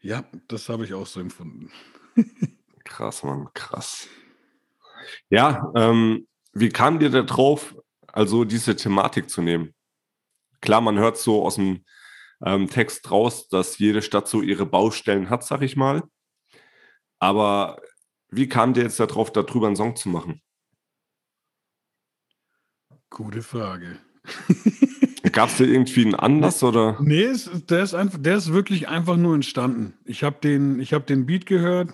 Ja, 0.00 0.24
das 0.48 0.68
habe 0.68 0.84
ich 0.84 0.94
auch 0.94 1.06
so 1.06 1.20
empfunden. 1.20 1.70
Krass, 2.84 3.22
Mann, 3.22 3.48
krass. 3.54 4.08
Ja, 5.30 5.72
ähm, 5.74 6.26
wie 6.52 6.68
kam 6.68 6.98
dir 6.98 7.10
da 7.10 7.22
drauf, 7.22 7.74
also 8.06 8.44
diese 8.44 8.76
Thematik 8.76 9.30
zu 9.30 9.42
nehmen? 9.42 9.74
Klar, 10.60 10.80
man 10.80 10.98
hört 10.98 11.16
so 11.16 11.44
aus 11.44 11.56
dem 11.56 11.84
ähm, 12.44 12.68
Text 12.68 13.10
raus, 13.10 13.48
dass 13.48 13.78
jede 13.78 14.02
Stadt 14.02 14.28
so 14.28 14.42
ihre 14.42 14.66
Baustellen 14.66 15.30
hat, 15.30 15.44
sag 15.44 15.62
ich 15.62 15.76
mal. 15.76 16.02
Aber 17.18 17.80
wie 18.28 18.48
kam 18.48 18.74
dir 18.74 18.82
jetzt 18.82 19.00
darauf, 19.00 19.32
darüber 19.32 19.66
einen 19.66 19.76
Song 19.76 19.96
zu 19.96 20.08
machen? 20.08 20.42
Gute 23.08 23.42
Frage. 23.42 23.98
Gab 25.34 25.48
es 25.48 25.58
da 25.58 25.64
irgendwie 25.64 26.02
einen 26.02 26.14
Anlass 26.14 26.62
oder? 26.62 26.96
Nee, 27.00 27.26
der, 27.68 27.82
ist 27.82 27.92
einfach, 27.92 28.18
der 28.22 28.36
ist 28.36 28.52
wirklich 28.52 28.86
einfach 28.88 29.16
nur 29.16 29.34
entstanden. 29.34 29.94
Ich 30.04 30.22
habe 30.22 30.36
den, 30.40 30.78
ich 30.78 30.92
hab 30.92 31.08
den 31.08 31.26
Beat 31.26 31.44
gehört, 31.44 31.92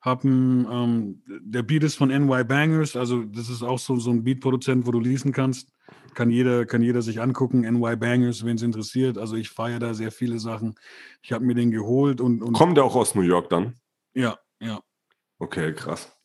hab 0.00 0.24
ein, 0.24 0.66
ähm, 0.70 1.22
der 1.26 1.62
Beat 1.62 1.84
ist 1.84 1.96
von 1.96 2.08
NY 2.08 2.44
Bangers, 2.44 2.96
also 2.96 3.22
das 3.22 3.50
ist 3.50 3.62
auch 3.62 3.78
so, 3.78 3.96
so 3.96 4.10
ein 4.10 4.24
Beat-Produzent, 4.24 4.86
wo 4.86 4.92
du 4.92 5.00
lesen 5.00 5.32
kannst. 5.32 5.68
Kann 6.14 6.30
jeder, 6.30 6.64
kann 6.64 6.80
jeder 6.80 7.02
sich 7.02 7.20
angucken, 7.20 7.60
NY 7.60 7.96
Bangers, 7.96 8.46
wen 8.46 8.56
es 8.56 8.62
interessiert. 8.62 9.18
Also 9.18 9.36
ich 9.36 9.50
feiere 9.50 9.80
da 9.80 9.92
sehr 9.92 10.10
viele 10.10 10.38
Sachen. 10.38 10.76
Ich 11.22 11.32
habe 11.32 11.44
mir 11.44 11.54
den 11.54 11.70
geholt 11.70 12.22
und, 12.22 12.42
und 12.42 12.54
Kommt 12.54 12.78
der 12.78 12.84
auch 12.84 12.96
aus 12.96 13.14
New 13.14 13.22
York 13.22 13.50
dann? 13.50 13.74
ja, 14.14 14.38
ja. 14.60 14.80
Okay, 15.38 15.74
krass. 15.74 16.16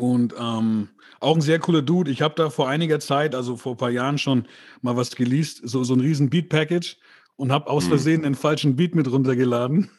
Und 0.00 0.32
ähm, 0.38 0.90
auch 1.18 1.34
ein 1.34 1.40
sehr 1.40 1.58
cooler 1.58 1.82
Dude. 1.82 2.08
Ich 2.12 2.22
habe 2.22 2.34
da 2.36 2.50
vor 2.50 2.68
einiger 2.68 3.00
Zeit, 3.00 3.34
also 3.34 3.56
vor 3.56 3.72
ein 3.72 3.78
paar 3.78 3.90
Jahren 3.90 4.16
schon 4.16 4.46
mal 4.80 4.96
was 4.96 5.16
geleast, 5.16 5.60
so, 5.64 5.82
so 5.82 5.92
ein 5.94 5.98
riesen 6.00 6.30
Beat-Package 6.30 6.96
und 7.34 7.50
habe 7.50 7.66
aus 7.68 7.84
Mhm. 7.86 7.88
Versehen 7.88 8.22
den 8.22 8.36
falschen 8.36 8.76
Beat 8.76 8.94
mit 8.94 9.10
runtergeladen. 9.10 9.90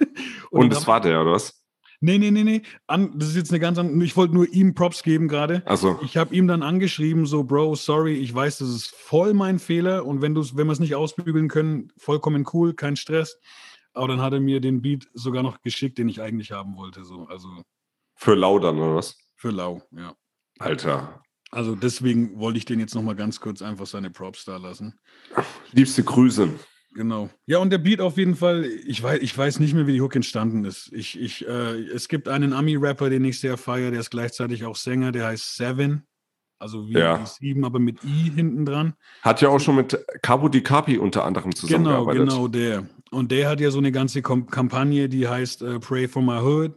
Und 0.50 0.64
hab- 0.64 0.70
das 0.70 0.86
war 0.86 1.00
der, 1.00 1.22
oder 1.22 1.32
was? 1.32 1.64
Nee, 2.00 2.18
nee, 2.18 2.30
nee, 2.30 2.44
nee. 2.44 2.62
An, 2.86 3.18
das 3.18 3.30
ist 3.30 3.36
jetzt 3.36 3.50
eine 3.50 3.58
ganz 3.58 3.78
andere. 3.78 4.04
Ich 4.04 4.16
wollte 4.16 4.34
nur 4.34 4.46
ihm 4.52 4.74
Props 4.74 5.02
geben 5.02 5.26
gerade. 5.28 5.62
Also, 5.66 5.98
Ich 6.02 6.16
habe 6.18 6.34
ihm 6.34 6.46
dann 6.46 6.62
angeschrieben, 6.62 7.26
so, 7.26 7.42
Bro, 7.42 7.74
sorry, 7.74 8.14
ich 8.14 8.32
weiß, 8.32 8.58
das 8.58 8.68
ist 8.68 8.94
voll 8.94 9.32
mein 9.34 9.58
Fehler 9.58 10.04
und 10.06 10.20
wenn, 10.22 10.36
wenn 10.36 10.66
wir 10.66 10.72
es 10.72 10.78
nicht 10.78 10.94
ausbügeln 10.94 11.48
können, 11.48 11.90
vollkommen 11.96 12.44
cool, 12.52 12.74
kein 12.74 12.96
Stress. 12.96 13.38
Aber 13.94 14.08
dann 14.08 14.20
hat 14.20 14.32
er 14.34 14.40
mir 14.40 14.60
den 14.60 14.80
Beat 14.82 15.08
sogar 15.14 15.42
noch 15.42 15.60
geschickt, 15.62 15.98
den 15.98 16.08
ich 16.08 16.20
eigentlich 16.20 16.52
haben 16.52 16.76
wollte. 16.76 17.04
So. 17.04 17.26
Also 17.28 17.48
für 18.14 18.34
Laudern, 18.34 18.78
oder 18.78 18.94
was? 18.96 19.16
Für 19.38 19.50
Lau, 19.50 19.80
ja. 19.92 20.14
Alter. 20.58 21.22
Also 21.50 21.74
deswegen 21.76 22.38
wollte 22.38 22.58
ich 22.58 22.64
den 22.66 22.80
jetzt 22.80 22.94
nochmal 22.94 23.14
ganz 23.16 23.40
kurz 23.40 23.62
einfach 23.62 23.86
seine 23.86 24.10
Props 24.10 24.44
da 24.44 24.56
lassen. 24.58 24.98
Liebste 25.72 26.02
Grüße. 26.02 26.50
Genau. 26.94 27.30
Ja, 27.46 27.58
und 27.58 27.70
der 27.70 27.78
Beat 27.78 28.00
auf 28.00 28.16
jeden 28.18 28.34
Fall, 28.34 28.64
ich 28.64 29.02
weiß, 29.02 29.20
ich 29.22 29.36
weiß 29.36 29.60
nicht 29.60 29.72
mehr, 29.74 29.86
wie 29.86 29.92
die 29.92 30.00
Hook 30.02 30.16
entstanden 30.16 30.64
ist. 30.64 30.92
Ich, 30.92 31.18
ich, 31.18 31.46
äh, 31.46 31.78
es 31.94 32.08
gibt 32.08 32.28
einen 32.28 32.52
Ami-Rapper, 32.52 33.08
den 33.08 33.24
ich 33.24 33.38
sehr 33.40 33.56
feiere, 33.56 33.90
der 33.92 34.00
ist 34.00 34.10
gleichzeitig 34.10 34.64
auch 34.64 34.76
Sänger, 34.76 35.12
der 35.12 35.26
heißt 35.26 35.56
Seven. 35.56 36.02
Also 36.58 36.88
wie 36.88 36.94
Ja. 36.94 37.24
sieben, 37.24 37.64
aber 37.64 37.78
mit 37.78 38.02
I 38.02 38.30
hinten 38.34 38.66
dran. 38.66 38.94
Hat 39.22 39.40
ja 39.40 39.48
auch 39.48 39.60
schon 39.60 39.76
mit 39.76 39.96
Cabo 40.22 40.48
Di 40.48 40.60
Capi 40.60 40.98
unter 40.98 41.24
anderem 41.24 41.50
Genau, 41.52 41.60
zusammengearbeitet. 41.60 42.28
genau 42.28 42.48
der. 42.48 42.88
Und 43.12 43.30
der 43.30 43.48
hat 43.48 43.60
ja 43.60 43.70
so 43.70 43.78
eine 43.78 43.92
ganze 43.92 44.20
Kampagne, 44.22 45.08
die 45.08 45.28
heißt 45.28 45.62
äh, 45.62 45.78
Pray 45.78 46.08
for 46.08 46.20
My 46.22 46.40
Hood. 46.42 46.76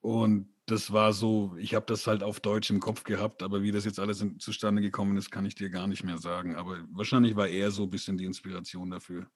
Und 0.00 0.49
das 0.70 0.92
war 0.92 1.12
so, 1.12 1.54
ich 1.58 1.74
habe 1.74 1.86
das 1.86 2.06
halt 2.06 2.22
auf 2.22 2.40
Deutsch 2.40 2.70
im 2.70 2.80
Kopf 2.80 3.04
gehabt, 3.04 3.42
aber 3.42 3.62
wie 3.62 3.72
das 3.72 3.84
jetzt 3.84 3.98
alles 3.98 4.20
in, 4.20 4.38
zustande 4.38 4.80
gekommen 4.82 5.16
ist, 5.16 5.30
kann 5.30 5.44
ich 5.44 5.54
dir 5.54 5.70
gar 5.70 5.86
nicht 5.86 6.04
mehr 6.04 6.18
sagen. 6.18 6.54
Aber 6.56 6.78
wahrscheinlich 6.92 7.36
war 7.36 7.48
er 7.48 7.70
so 7.70 7.84
ein 7.84 7.90
bisschen 7.90 8.16
die 8.16 8.24
Inspiration 8.24 8.90
dafür. 8.90 9.26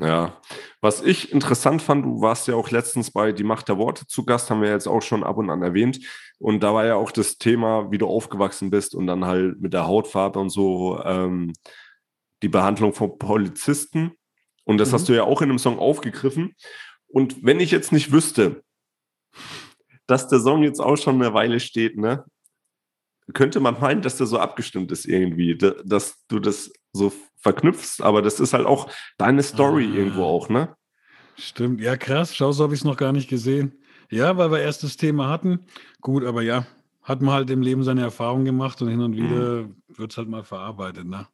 Ja. 0.00 0.40
Was 0.80 1.02
ich 1.02 1.32
interessant 1.32 1.82
fand, 1.82 2.04
du 2.04 2.20
warst 2.20 2.46
ja 2.46 2.54
auch 2.54 2.70
letztens 2.70 3.10
bei 3.10 3.32
Die 3.32 3.42
Macht 3.42 3.68
der 3.68 3.78
Worte 3.78 4.06
zu 4.06 4.24
Gast, 4.24 4.48
haben 4.48 4.62
wir 4.62 4.70
jetzt 4.70 4.86
auch 4.86 5.02
schon 5.02 5.24
ab 5.24 5.38
und 5.38 5.50
an 5.50 5.62
erwähnt. 5.62 5.98
Und 6.38 6.62
da 6.62 6.72
war 6.72 6.86
ja 6.86 6.94
auch 6.94 7.10
das 7.10 7.38
Thema, 7.38 7.90
wie 7.90 7.98
du 7.98 8.06
aufgewachsen 8.06 8.70
bist 8.70 8.94
und 8.94 9.08
dann 9.08 9.24
halt 9.24 9.60
mit 9.60 9.72
der 9.72 9.88
Hautfarbe 9.88 10.38
und 10.38 10.50
so 10.50 11.02
ähm, 11.04 11.52
die 12.42 12.48
Behandlung 12.48 12.92
von 12.94 13.18
Polizisten. 13.18 14.12
Und 14.64 14.78
das 14.78 14.90
Mhm. 14.90 14.94
hast 14.94 15.08
du 15.08 15.14
ja 15.14 15.24
auch 15.24 15.42
in 15.42 15.50
einem 15.50 15.58
Song 15.58 15.80
aufgegriffen. 15.80 16.54
Und 17.08 17.44
wenn 17.44 17.58
ich 17.58 17.72
jetzt 17.72 17.90
nicht 17.90 18.12
wüsste, 18.12 18.62
dass 20.08 20.26
der 20.26 20.40
Song 20.40 20.64
jetzt 20.64 20.80
auch 20.80 20.96
schon 20.96 21.14
eine 21.22 21.32
Weile 21.34 21.60
steht, 21.60 21.96
ne? 21.96 22.24
Könnte 23.34 23.60
man 23.60 23.78
meinen, 23.78 24.02
dass 24.02 24.16
der 24.16 24.26
so 24.26 24.38
abgestimmt 24.38 24.90
ist 24.90 25.04
irgendwie, 25.04 25.56
da- 25.56 25.74
dass 25.84 26.24
du 26.28 26.40
das 26.40 26.72
so 26.92 27.12
verknüpfst, 27.36 28.00
aber 28.02 28.22
das 28.22 28.40
ist 28.40 28.54
halt 28.54 28.66
auch 28.66 28.90
deine 29.18 29.42
Story 29.42 29.88
Ah. 29.92 29.96
irgendwo 29.96 30.24
auch, 30.24 30.48
ne? 30.48 30.74
Stimmt, 31.36 31.80
ja 31.80 31.96
krass, 31.96 32.34
schau, 32.34 32.50
so 32.52 32.64
habe 32.64 32.74
ich 32.74 32.80
es 32.80 32.84
noch 32.84 32.96
gar 32.96 33.12
nicht 33.12 33.28
gesehen. 33.28 33.78
Ja, 34.10 34.36
weil 34.38 34.50
wir 34.50 34.60
erst 34.60 34.82
das 34.82 34.96
Thema 34.96 35.28
hatten. 35.28 35.66
Gut, 36.00 36.24
aber 36.24 36.42
ja, 36.42 36.66
hat 37.02 37.20
man 37.20 37.34
halt 37.34 37.50
im 37.50 37.60
Leben 37.62 37.84
seine 37.84 38.00
Erfahrungen 38.00 38.46
gemacht 38.46 38.80
und 38.82 38.88
hin 38.88 39.02
und 39.02 39.14
wieder 39.14 39.68
wird 39.88 40.10
es 40.10 40.16
halt 40.16 40.28
mal 40.28 40.42
verarbeitet, 40.42 41.06
ne? 41.06 41.28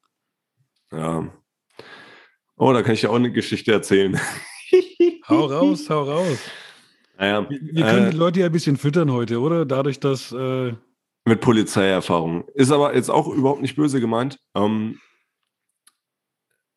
Ja. 0.92 1.28
Oh, 2.56 2.72
da 2.72 2.82
kann 2.82 2.94
ich 2.94 3.02
ja 3.02 3.10
auch 3.10 3.14
eine 3.14 3.32
Geschichte 3.32 3.72
erzählen. 3.72 4.18
Hau 5.28 5.46
raus, 5.46 5.88
hau 5.88 6.02
raus. 6.02 6.38
Naja, 7.18 7.48
Wir, 7.48 7.60
wir 7.60 7.84
können 7.84 8.06
äh, 8.06 8.10
die 8.10 8.16
Leute 8.16 8.40
ja 8.40 8.46
ein 8.46 8.52
bisschen 8.52 8.76
füttern 8.76 9.12
heute, 9.12 9.40
oder? 9.40 9.64
Dadurch, 9.64 10.00
dass. 10.00 10.32
Äh, 10.32 10.74
mit 11.26 11.40
Polizeierfahrung. 11.40 12.46
Ist 12.54 12.70
aber 12.70 12.94
jetzt 12.94 13.10
auch 13.10 13.28
überhaupt 13.28 13.62
nicht 13.62 13.76
böse 13.76 14.00
gemeint. 14.00 14.38
Ähm, 14.54 15.00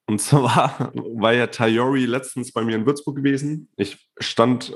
und 0.07 0.21
zwar 0.21 0.91
war 0.93 1.33
ja 1.33 1.47
Tayori 1.47 2.05
letztens 2.05 2.53
bei 2.53 2.63
mir 2.63 2.75
in 2.75 2.85
Würzburg 2.85 3.17
gewesen. 3.17 3.69
Ich 3.75 4.09
stand 4.19 4.73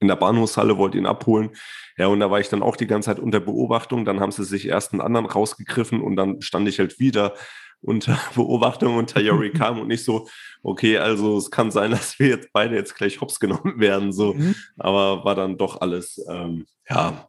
in 0.00 0.08
der 0.08 0.16
Bahnhofshalle, 0.16 0.78
wollte 0.78 0.96
ihn 0.96 1.06
abholen. 1.06 1.50
Ja, 1.98 2.06
und 2.06 2.20
da 2.20 2.30
war 2.30 2.40
ich 2.40 2.48
dann 2.48 2.62
auch 2.62 2.76
die 2.76 2.86
ganze 2.86 3.06
Zeit 3.06 3.20
unter 3.20 3.40
Beobachtung. 3.40 4.06
Dann 4.06 4.20
haben 4.20 4.32
sie 4.32 4.44
sich 4.44 4.66
erst 4.66 4.92
einen 4.92 5.02
anderen 5.02 5.26
rausgegriffen 5.26 6.00
und 6.00 6.16
dann 6.16 6.40
stand 6.40 6.66
ich 6.68 6.78
halt 6.78 6.98
wieder 6.98 7.34
unter 7.82 8.18
Beobachtung 8.34 8.96
und 8.96 9.10
Tayori 9.10 9.50
kam 9.52 9.80
und 9.80 9.90
ich 9.90 10.04
so, 10.04 10.28
okay, 10.62 10.98
also 10.98 11.36
es 11.36 11.50
kann 11.50 11.70
sein, 11.70 11.90
dass 11.90 12.18
wir 12.18 12.28
jetzt 12.28 12.50
beide 12.52 12.76
jetzt 12.76 12.94
gleich 12.94 13.20
hops 13.20 13.40
genommen 13.40 13.78
werden, 13.78 14.12
so. 14.12 14.34
Mhm. 14.34 14.54
Aber 14.78 15.24
war 15.24 15.34
dann 15.34 15.58
doch 15.58 15.80
alles, 15.80 16.24
ähm, 16.28 16.66
ja, 16.88 17.26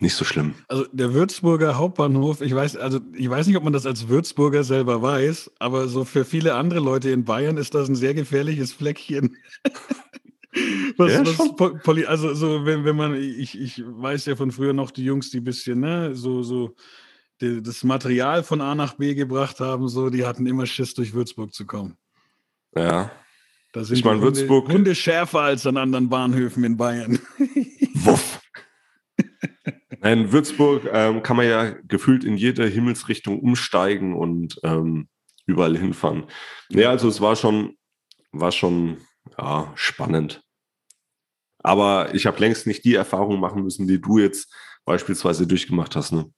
nicht 0.00 0.14
so 0.14 0.24
schlimm. 0.24 0.54
also 0.68 0.84
der 0.92 1.12
Würzburger 1.12 1.76
Hauptbahnhof, 1.76 2.40
ich 2.40 2.54
weiß, 2.54 2.76
also 2.76 3.00
ich 3.14 3.28
weiß 3.28 3.48
nicht, 3.48 3.56
ob 3.56 3.64
man 3.64 3.72
das 3.72 3.84
als 3.84 4.08
Würzburger 4.08 4.62
selber 4.62 5.02
weiß, 5.02 5.50
aber 5.58 5.88
so 5.88 6.04
für 6.04 6.24
viele 6.24 6.54
andere 6.54 6.78
Leute 6.78 7.10
in 7.10 7.24
Bayern 7.24 7.56
ist 7.56 7.74
das 7.74 7.88
ein 7.88 7.96
sehr 7.96 8.14
gefährliches 8.14 8.72
Fleckchen. 8.72 9.36
Was, 10.96 11.12
Ja, 11.12 11.26
was 11.26 12.06
also 12.06 12.34
so, 12.34 12.64
wenn, 12.64 12.84
wenn 12.84 12.96
man, 12.96 13.14
ich, 13.14 13.58
ich 13.60 13.82
weiß 13.84 14.26
ja 14.26 14.36
von 14.36 14.50
früher 14.50 14.72
noch 14.72 14.90
die 14.90 15.04
Jungs, 15.04 15.30
die 15.30 15.38
ein 15.38 15.44
bisschen, 15.44 15.80
ne, 15.80 16.14
so, 16.14 16.42
so 16.42 16.74
die, 17.40 17.62
das 17.62 17.84
Material 17.84 18.42
von 18.42 18.60
A 18.60 18.74
nach 18.74 18.94
B 18.94 19.14
gebracht 19.14 19.60
haben, 19.60 19.88
so, 19.88 20.10
die 20.10 20.26
hatten 20.26 20.46
immer 20.46 20.66
Schiss, 20.66 20.94
durch 20.94 21.12
Würzburg 21.14 21.52
zu 21.54 21.66
kommen. 21.66 21.96
Ja. 22.74 23.10
Da 23.72 23.84
sind 23.84 23.98
Ich 23.98 24.04
mein, 24.04 24.18
die 24.18 24.24
Hunde, 24.24 24.40
Würzburg- 24.40 24.72
Hunde 24.72 24.94
schärfer 24.94 25.40
als 25.40 25.66
an 25.66 25.76
anderen 25.76 26.08
Bahnhöfen 26.08 26.64
in 26.64 26.76
Bayern. 26.76 27.18
Wuff. 27.94 28.40
In 30.02 30.32
Würzburg 30.32 30.88
ähm, 30.92 31.22
kann 31.22 31.36
man 31.36 31.46
ja 31.46 31.70
gefühlt 31.86 32.24
in 32.24 32.36
jede 32.36 32.66
Himmelsrichtung 32.66 33.40
umsteigen 33.40 34.14
und 34.14 34.58
ähm, 34.62 35.08
überall 35.46 35.76
hinfahren. 35.76 36.24
Ja, 36.70 36.90
also 36.90 37.08
es 37.08 37.20
war 37.20 37.34
schon, 37.36 37.76
war 38.30 38.52
schon 38.52 38.98
ja, 39.36 39.72
spannend. 39.74 40.42
Aber 41.58 42.14
ich 42.14 42.26
habe 42.26 42.38
längst 42.38 42.66
nicht 42.66 42.84
die 42.84 42.94
Erfahrung 42.94 43.40
machen 43.40 43.62
müssen, 43.64 43.88
die 43.88 44.00
du 44.00 44.18
jetzt 44.18 44.54
beispielsweise 44.84 45.46
durchgemacht 45.46 45.96
hast. 45.96 46.12
Ne? 46.12 46.30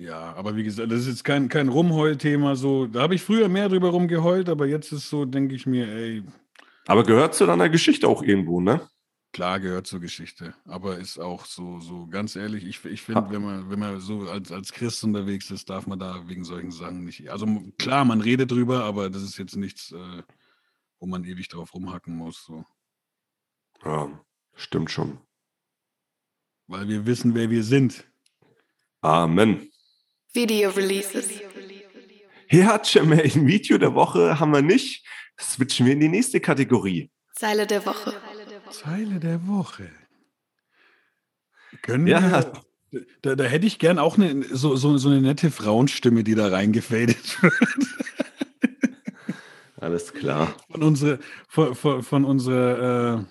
Ja, 0.00 0.32
aber 0.34 0.56
wie 0.56 0.64
gesagt, 0.64 0.90
das 0.90 1.00
ist 1.00 1.08
jetzt 1.08 1.24
kein, 1.24 1.50
kein 1.50 1.68
Rumheul-Thema. 1.68 2.56
So, 2.56 2.86
da 2.86 3.02
habe 3.02 3.14
ich 3.14 3.22
früher 3.22 3.50
mehr 3.50 3.68
drüber 3.68 3.90
rumgeheult, 3.90 4.48
aber 4.48 4.66
jetzt 4.66 4.92
ist 4.92 5.10
so, 5.10 5.26
denke 5.26 5.54
ich 5.54 5.66
mir, 5.66 5.86
ey, 5.88 6.22
Aber 6.86 7.04
gehört 7.04 7.34
zu 7.34 7.44
deiner 7.44 7.68
Geschichte 7.68 8.08
auch 8.08 8.22
irgendwo, 8.22 8.62
ne? 8.62 8.88
Klar 9.32 9.60
gehört 9.60 9.86
zur 9.86 10.00
Geschichte, 10.00 10.54
aber 10.64 10.96
ist 10.96 11.18
auch 11.18 11.44
so, 11.44 11.80
so 11.80 12.06
ganz 12.06 12.34
ehrlich, 12.34 12.64
ich, 12.64 12.82
ich 12.86 13.02
finde, 13.02 13.26
wenn 13.28 13.42
man, 13.42 13.70
wenn 13.70 13.78
man 13.78 14.00
so 14.00 14.22
als, 14.22 14.50
als 14.50 14.72
Christ 14.72 15.04
unterwegs 15.04 15.50
ist, 15.50 15.68
darf 15.68 15.86
man 15.86 15.98
da 15.98 16.26
wegen 16.26 16.44
solchen 16.44 16.70
Sachen 16.70 17.04
nicht. 17.04 17.30
Also 17.30 17.46
klar, 17.78 18.06
man 18.06 18.22
redet 18.22 18.50
drüber, 18.50 18.84
aber 18.84 19.10
das 19.10 19.22
ist 19.22 19.36
jetzt 19.36 19.54
nichts, 19.54 19.92
äh, 19.92 20.22
wo 20.98 21.06
man 21.06 21.24
ewig 21.24 21.48
drauf 21.48 21.74
rumhacken 21.74 22.16
muss. 22.16 22.46
So. 22.46 22.64
Ja, 23.84 24.08
stimmt 24.54 24.90
schon. 24.90 25.18
Weil 26.68 26.88
wir 26.88 27.04
wissen, 27.04 27.34
wer 27.34 27.50
wir 27.50 27.62
sind. 27.62 28.10
Amen. 29.02 29.70
Video 30.32 30.70
Releases. 30.70 31.28
Ja, 32.50 32.80
Jermaine, 32.82 33.46
Video 33.46 33.78
der 33.78 33.94
Woche 33.94 34.38
haben 34.38 34.52
wir 34.52 34.62
nicht. 34.62 35.04
Switchen 35.40 35.86
wir 35.86 35.92
in 35.94 36.00
die 36.00 36.08
nächste 36.08 36.40
Kategorie. 36.40 37.10
Zeile 37.34 37.66
der 37.66 37.84
Woche. 37.86 38.14
Zeile 38.70 39.18
der 39.18 39.46
Woche. 39.46 39.90
Können 41.82 42.06
Ja. 42.06 42.20
wir, 42.92 43.02
da, 43.22 43.34
da 43.36 43.44
hätte 43.44 43.66
ich 43.66 43.78
gern 43.78 43.98
auch 43.98 44.18
eine, 44.18 44.42
so, 44.44 44.76
so, 44.76 44.98
so 44.98 45.08
eine 45.08 45.20
nette 45.20 45.50
Frauenstimme, 45.50 46.24
die 46.24 46.34
da 46.34 46.48
reingefadet 46.48 47.42
wird. 47.42 47.54
Alles 49.76 50.12
klar. 50.12 50.54
Von 50.70 50.82
unserer, 50.82 51.18
von, 51.48 51.74
von, 51.74 52.02
von 52.02 52.24
unserer 52.24 53.24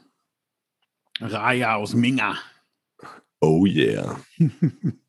äh, 1.22 1.26
Raya 1.26 1.76
aus 1.76 1.94
Minga. 1.94 2.36
Oh 3.42 3.66
yeah. 3.66 4.20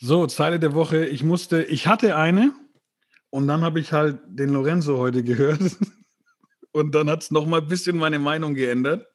So, 0.00 0.26
Zeile 0.26 0.60
der 0.60 0.74
Woche. 0.74 1.06
Ich 1.06 1.24
musste, 1.24 1.64
ich 1.64 1.88
hatte 1.88 2.16
eine 2.16 2.54
und 3.30 3.48
dann 3.48 3.62
habe 3.62 3.80
ich 3.80 3.92
halt 3.92 4.20
den 4.26 4.50
Lorenzo 4.50 4.98
heute 4.98 5.22
gehört. 5.22 5.60
Und 6.70 6.94
dann 6.94 7.08
hat 7.08 7.22
es 7.22 7.30
nochmal 7.30 7.62
ein 7.62 7.66
bisschen 7.66 7.96
meine 7.96 8.18
Meinung 8.18 8.54
geändert. 8.54 9.08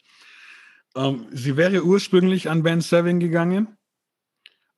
Ähm, 0.95 1.27
sie 1.31 1.55
wäre 1.55 1.83
ursprünglich 1.83 2.49
an 2.49 2.63
Ben 2.63 2.81
Seven 2.81 3.19
gegangen, 3.19 3.77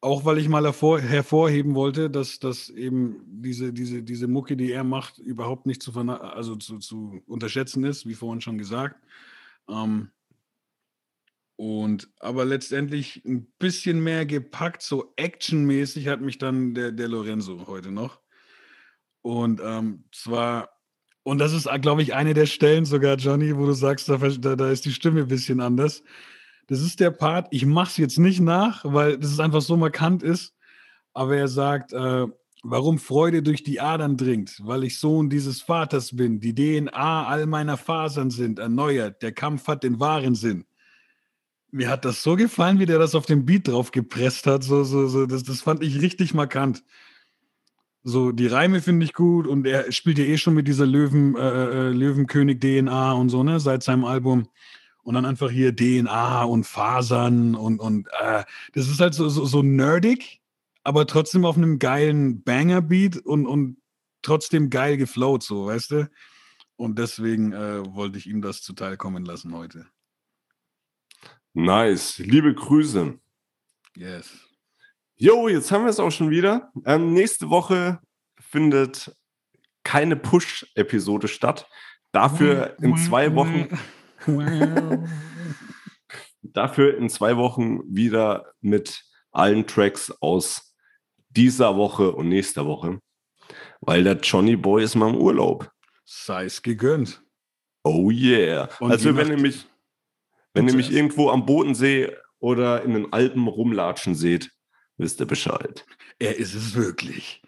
auch 0.01 0.25
weil 0.25 0.37
ich 0.37 0.49
mal 0.49 0.63
hervor, 0.63 0.99
hervorheben 0.99 1.73
wollte, 1.73 2.09
dass, 2.09 2.37
dass 2.37 2.69
eben 2.69 3.23
diese, 3.25 3.73
diese, 3.73 4.03
diese 4.03 4.27
Mucke, 4.27 4.55
die 4.57 4.71
er 4.71 4.83
macht, 4.83 5.17
überhaupt 5.17 5.65
nicht 5.65 5.81
zu, 5.81 5.97
also 5.97 6.57
zu, 6.57 6.77
zu 6.79 7.23
unterschätzen 7.25 7.85
ist, 7.85 8.05
wie 8.05 8.13
vorhin 8.13 8.41
schon 8.41 8.57
gesagt. 8.57 9.01
Ähm, 9.69 10.09
und 11.57 12.09
aber 12.19 12.45
letztendlich 12.45 13.23
ein 13.25 13.47
bisschen 13.59 14.03
mehr 14.03 14.25
gepackt, 14.25 14.81
so 14.81 15.13
actionmäßig 15.15 16.07
hat 16.07 16.21
mich 16.21 16.37
dann 16.37 16.73
der, 16.73 16.91
der 16.91 17.07
Lorenzo 17.07 17.65
heute 17.67 17.91
noch. 17.91 18.19
Und 19.21 19.61
ähm, 19.63 20.03
zwar, 20.11 20.69
und 21.23 21.39
das 21.39 21.53
ist, 21.53 21.67
glaube 21.81 22.01
ich, 22.01 22.13
eine 22.13 22.33
der 22.33 22.45
Stellen 22.45 22.85
sogar, 22.85 23.15
Johnny, 23.15 23.55
wo 23.55 23.65
du 23.65 23.71
sagst, 23.73 24.09
da, 24.09 24.17
da, 24.17 24.55
da 24.55 24.69
ist 24.69 24.85
die 24.85 24.93
Stimme 24.93 25.21
ein 25.21 25.27
bisschen 25.27 25.61
anders. 25.61 26.03
Das 26.67 26.81
ist 26.81 26.99
der 26.99 27.11
Part, 27.11 27.47
ich 27.51 27.65
mache 27.65 27.89
es 27.89 27.97
jetzt 27.97 28.19
nicht 28.19 28.41
nach, 28.41 28.83
weil 28.85 29.17
das 29.17 29.31
ist 29.31 29.39
einfach 29.39 29.61
so 29.61 29.77
markant 29.77 30.23
ist. 30.23 30.53
Aber 31.13 31.37
er 31.37 31.47
sagt, 31.47 31.93
äh, 31.93 32.27
warum 32.63 32.99
Freude 32.99 33.41
durch 33.41 33.63
die 33.63 33.79
Adern 33.79 34.17
dringt, 34.17 34.59
weil 34.63 34.83
ich 34.83 34.99
Sohn 34.99 35.29
dieses 35.29 35.61
Vaters 35.61 36.15
bin, 36.15 36.39
die 36.39 36.53
DNA 36.53 37.27
all 37.27 37.45
meiner 37.45 37.77
Fasern 37.77 38.31
sind, 38.31 38.59
erneuert, 38.59 39.21
der 39.21 39.31
Kampf 39.31 39.67
hat 39.67 39.83
den 39.83 39.99
wahren 39.99 40.35
Sinn. 40.35 40.65
Mir 41.75 41.89
hat 41.89 42.05
das 42.05 42.23
so 42.23 42.37
gefallen, 42.37 42.79
wie 42.79 42.85
der 42.85 42.99
das 42.99 43.15
auf 43.15 43.25
den 43.25 43.45
Beat 43.45 43.67
drauf 43.67 43.91
gepresst 43.91 44.47
hat. 44.47 44.63
So, 44.63 44.85
so, 44.85 45.07
so, 45.07 45.25
das, 45.25 45.43
das 45.43 45.59
fand 45.59 45.83
ich 45.83 46.01
richtig 46.01 46.33
markant. 46.33 46.85
So, 48.01 48.31
die 48.31 48.47
Reime 48.47 48.81
finde 48.81 49.03
ich 49.03 49.13
gut 49.13 49.45
und 49.45 49.67
er 49.67 49.91
spielt 49.91 50.17
ja 50.17 50.23
eh 50.23 50.37
schon 50.37 50.53
mit 50.53 50.69
dieser 50.69 50.85
Löwen, 50.85 51.35
äh, 51.35 51.39
äh, 51.41 51.89
Löwenkönig 51.89 52.61
DNA 52.61 53.11
und 53.11 53.27
so, 53.27 53.43
ne, 53.43 53.59
seit 53.59 53.83
seinem 53.83 54.05
Album. 54.05 54.47
Und 55.03 55.15
dann 55.15 55.25
einfach 55.25 55.51
hier 55.51 55.75
DNA 55.75 56.45
und 56.45 56.63
Fasern 56.63 57.55
und, 57.55 57.79
und 57.81 58.07
äh, 58.21 58.45
das 58.73 58.87
ist 58.87 59.01
halt 59.01 59.13
so, 59.13 59.27
so, 59.27 59.43
so 59.43 59.61
nerdig, 59.61 60.41
aber 60.83 61.05
trotzdem 61.07 61.43
auf 61.43 61.57
einem 61.57 61.77
geilen 61.77 62.41
Banger-Beat 62.41 63.17
und, 63.17 63.47
und 63.47 63.77
trotzdem 64.21 64.69
geil 64.69 64.95
geflowt, 64.95 65.43
so, 65.43 65.65
weißt 65.65 65.91
du? 65.91 66.09
Und 66.77 66.99
deswegen 66.99 67.51
äh, 67.51 67.83
wollte 67.93 68.17
ich 68.17 68.27
ihm 68.27 68.41
das 68.41 68.61
zuteilkommen 68.61 69.25
lassen 69.25 69.53
heute. 69.53 69.87
Nice. 71.57 72.17
Liebe 72.17 72.53
Grüße. 72.53 73.17
Yes. 73.95 74.29
Jo, 75.15 75.47
jetzt 75.47 75.71
haben 75.71 75.85
wir 75.85 75.89
es 75.89 76.01
auch 76.01 76.11
schon 76.11 76.29
wieder. 76.29 76.69
Ähm, 76.85 77.13
nächste 77.13 77.49
Woche 77.49 78.01
findet 78.41 79.15
keine 79.81 80.17
Push-Episode 80.17 81.29
statt. 81.29 81.65
Dafür 82.11 82.75
in 82.81 82.97
zwei 82.97 83.33
Wochen, 83.35 83.69
dafür 86.41 86.97
in 86.97 87.09
zwei 87.09 87.37
Wochen 87.37 87.79
wieder 87.87 88.51
mit 88.59 89.05
allen 89.31 89.65
Tracks 89.65 90.11
aus 90.19 90.75
dieser 91.29 91.77
Woche 91.77 92.11
und 92.11 92.27
nächster 92.27 92.65
Woche. 92.65 92.99
Weil 93.79 94.03
der 94.03 94.19
Johnny 94.19 94.57
Boy 94.57 94.83
ist 94.83 94.95
mal 94.95 95.09
im 95.09 95.21
Urlaub. 95.21 95.71
Sei 96.03 96.45
es 96.45 96.61
gegönnt. 96.61 97.23
Oh 97.83 98.11
yeah. 98.11 98.67
Und 98.81 98.91
also 98.91 99.15
wenn 99.15 99.29
ihr 99.29 99.39
mich, 99.39 99.65
wenn 100.55 100.67
ihr 100.67 100.75
mich 100.75 100.91
irgendwo 100.91 101.29
am 101.29 101.45
Bodensee 101.45 102.11
oder 102.39 102.83
in 102.83 102.93
den 102.93 103.13
Alpen 103.13 103.47
rumlatschen 103.47 104.15
seht, 104.15 104.51
wisst 104.97 105.19
ihr 105.19 105.25
Bescheid. 105.27 105.85
Er 106.19 106.37
ist 106.37 106.55
es 106.55 106.75
wirklich. 106.75 107.41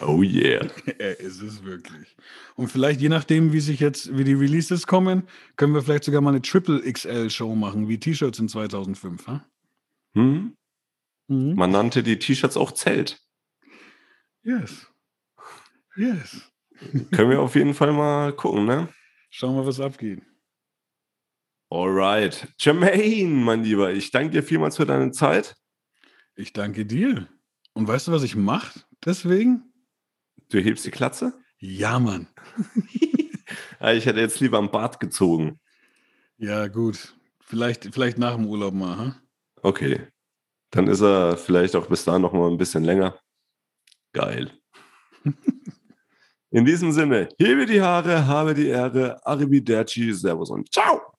Oh 0.00 0.22
yeah. 0.22 0.66
Er 0.98 1.18
ist 1.18 1.42
es 1.42 1.64
wirklich. 1.64 2.16
Und 2.54 2.68
vielleicht, 2.68 3.00
je 3.00 3.08
nachdem, 3.08 3.52
wie 3.52 3.60
sich 3.60 3.80
jetzt, 3.80 4.16
wie 4.16 4.24
die 4.24 4.34
Releases 4.34 4.86
kommen, 4.86 5.24
können 5.56 5.74
wir 5.74 5.82
vielleicht 5.82 6.04
sogar 6.04 6.20
mal 6.20 6.30
eine 6.30 6.42
Triple 6.42 6.80
XL 6.80 7.30
Show 7.30 7.54
machen, 7.54 7.88
wie 7.88 7.98
T-Shirts 7.98 8.38
in 8.38 8.48
2005. 8.48 9.26
Ha? 9.26 9.44
Hm? 10.14 10.56
Mhm. 11.28 11.54
Man 11.54 11.70
nannte 11.70 12.02
die 12.02 12.18
T-Shirts 12.18 12.56
auch 12.56 12.72
Zelt. 12.72 13.20
Yes. 14.44 14.86
Yes. 15.96 16.52
Können 17.12 17.30
wir 17.30 17.40
auf 17.40 17.54
jeden 17.54 17.74
Fall 17.74 17.92
mal 17.92 18.32
gucken, 18.32 18.64
ne? 18.64 18.88
Schauen 19.30 19.56
wir, 19.56 19.66
was 19.66 19.80
abgeht. 19.80 20.22
Alright. 21.72 22.48
Jermaine, 22.58 23.30
mein 23.30 23.64
Lieber, 23.64 23.90
ich 23.94 24.10
danke 24.10 24.28
dir 24.28 24.42
vielmals 24.42 24.76
für 24.76 24.84
deine 24.84 25.10
Zeit. 25.10 25.56
Ich 26.34 26.52
danke 26.52 26.84
dir. 26.84 27.28
Und 27.72 27.88
weißt 27.88 28.08
du, 28.08 28.12
was 28.12 28.24
ich 28.24 28.36
mache? 28.36 28.80
Deswegen? 29.02 29.72
Du 30.50 30.58
hebst 30.58 30.84
die 30.84 30.90
Klatze? 30.90 31.32
Ja, 31.56 31.98
Mann. 31.98 32.28
Ja, 33.80 33.92
ich 33.94 34.04
hätte 34.04 34.20
jetzt 34.20 34.38
lieber 34.40 34.58
am 34.58 34.70
Bart 34.70 35.00
gezogen. 35.00 35.60
Ja, 36.36 36.68
gut. 36.68 37.14
Vielleicht, 37.40 37.94
vielleicht 37.94 38.18
nach 38.18 38.36
dem 38.36 38.44
Urlaub 38.44 38.74
mal. 38.74 38.98
Ha? 38.98 39.16
Okay. 39.62 40.08
Dann 40.72 40.88
ist 40.88 41.00
er 41.00 41.38
vielleicht 41.38 41.74
auch 41.74 41.86
bis 41.86 42.04
dahin 42.04 42.20
noch 42.20 42.34
mal 42.34 42.50
ein 42.50 42.58
bisschen 42.58 42.84
länger. 42.84 43.18
Geil. 44.12 44.52
In 46.50 46.66
diesem 46.66 46.92
Sinne, 46.92 47.30
hebe 47.38 47.64
die 47.64 47.80
Haare, 47.80 48.26
habe 48.26 48.52
die 48.52 48.66
Ehre, 48.66 49.26
Arrivederci, 49.26 50.12
Servus 50.12 50.50
und 50.50 50.70
ciao. 50.70 51.11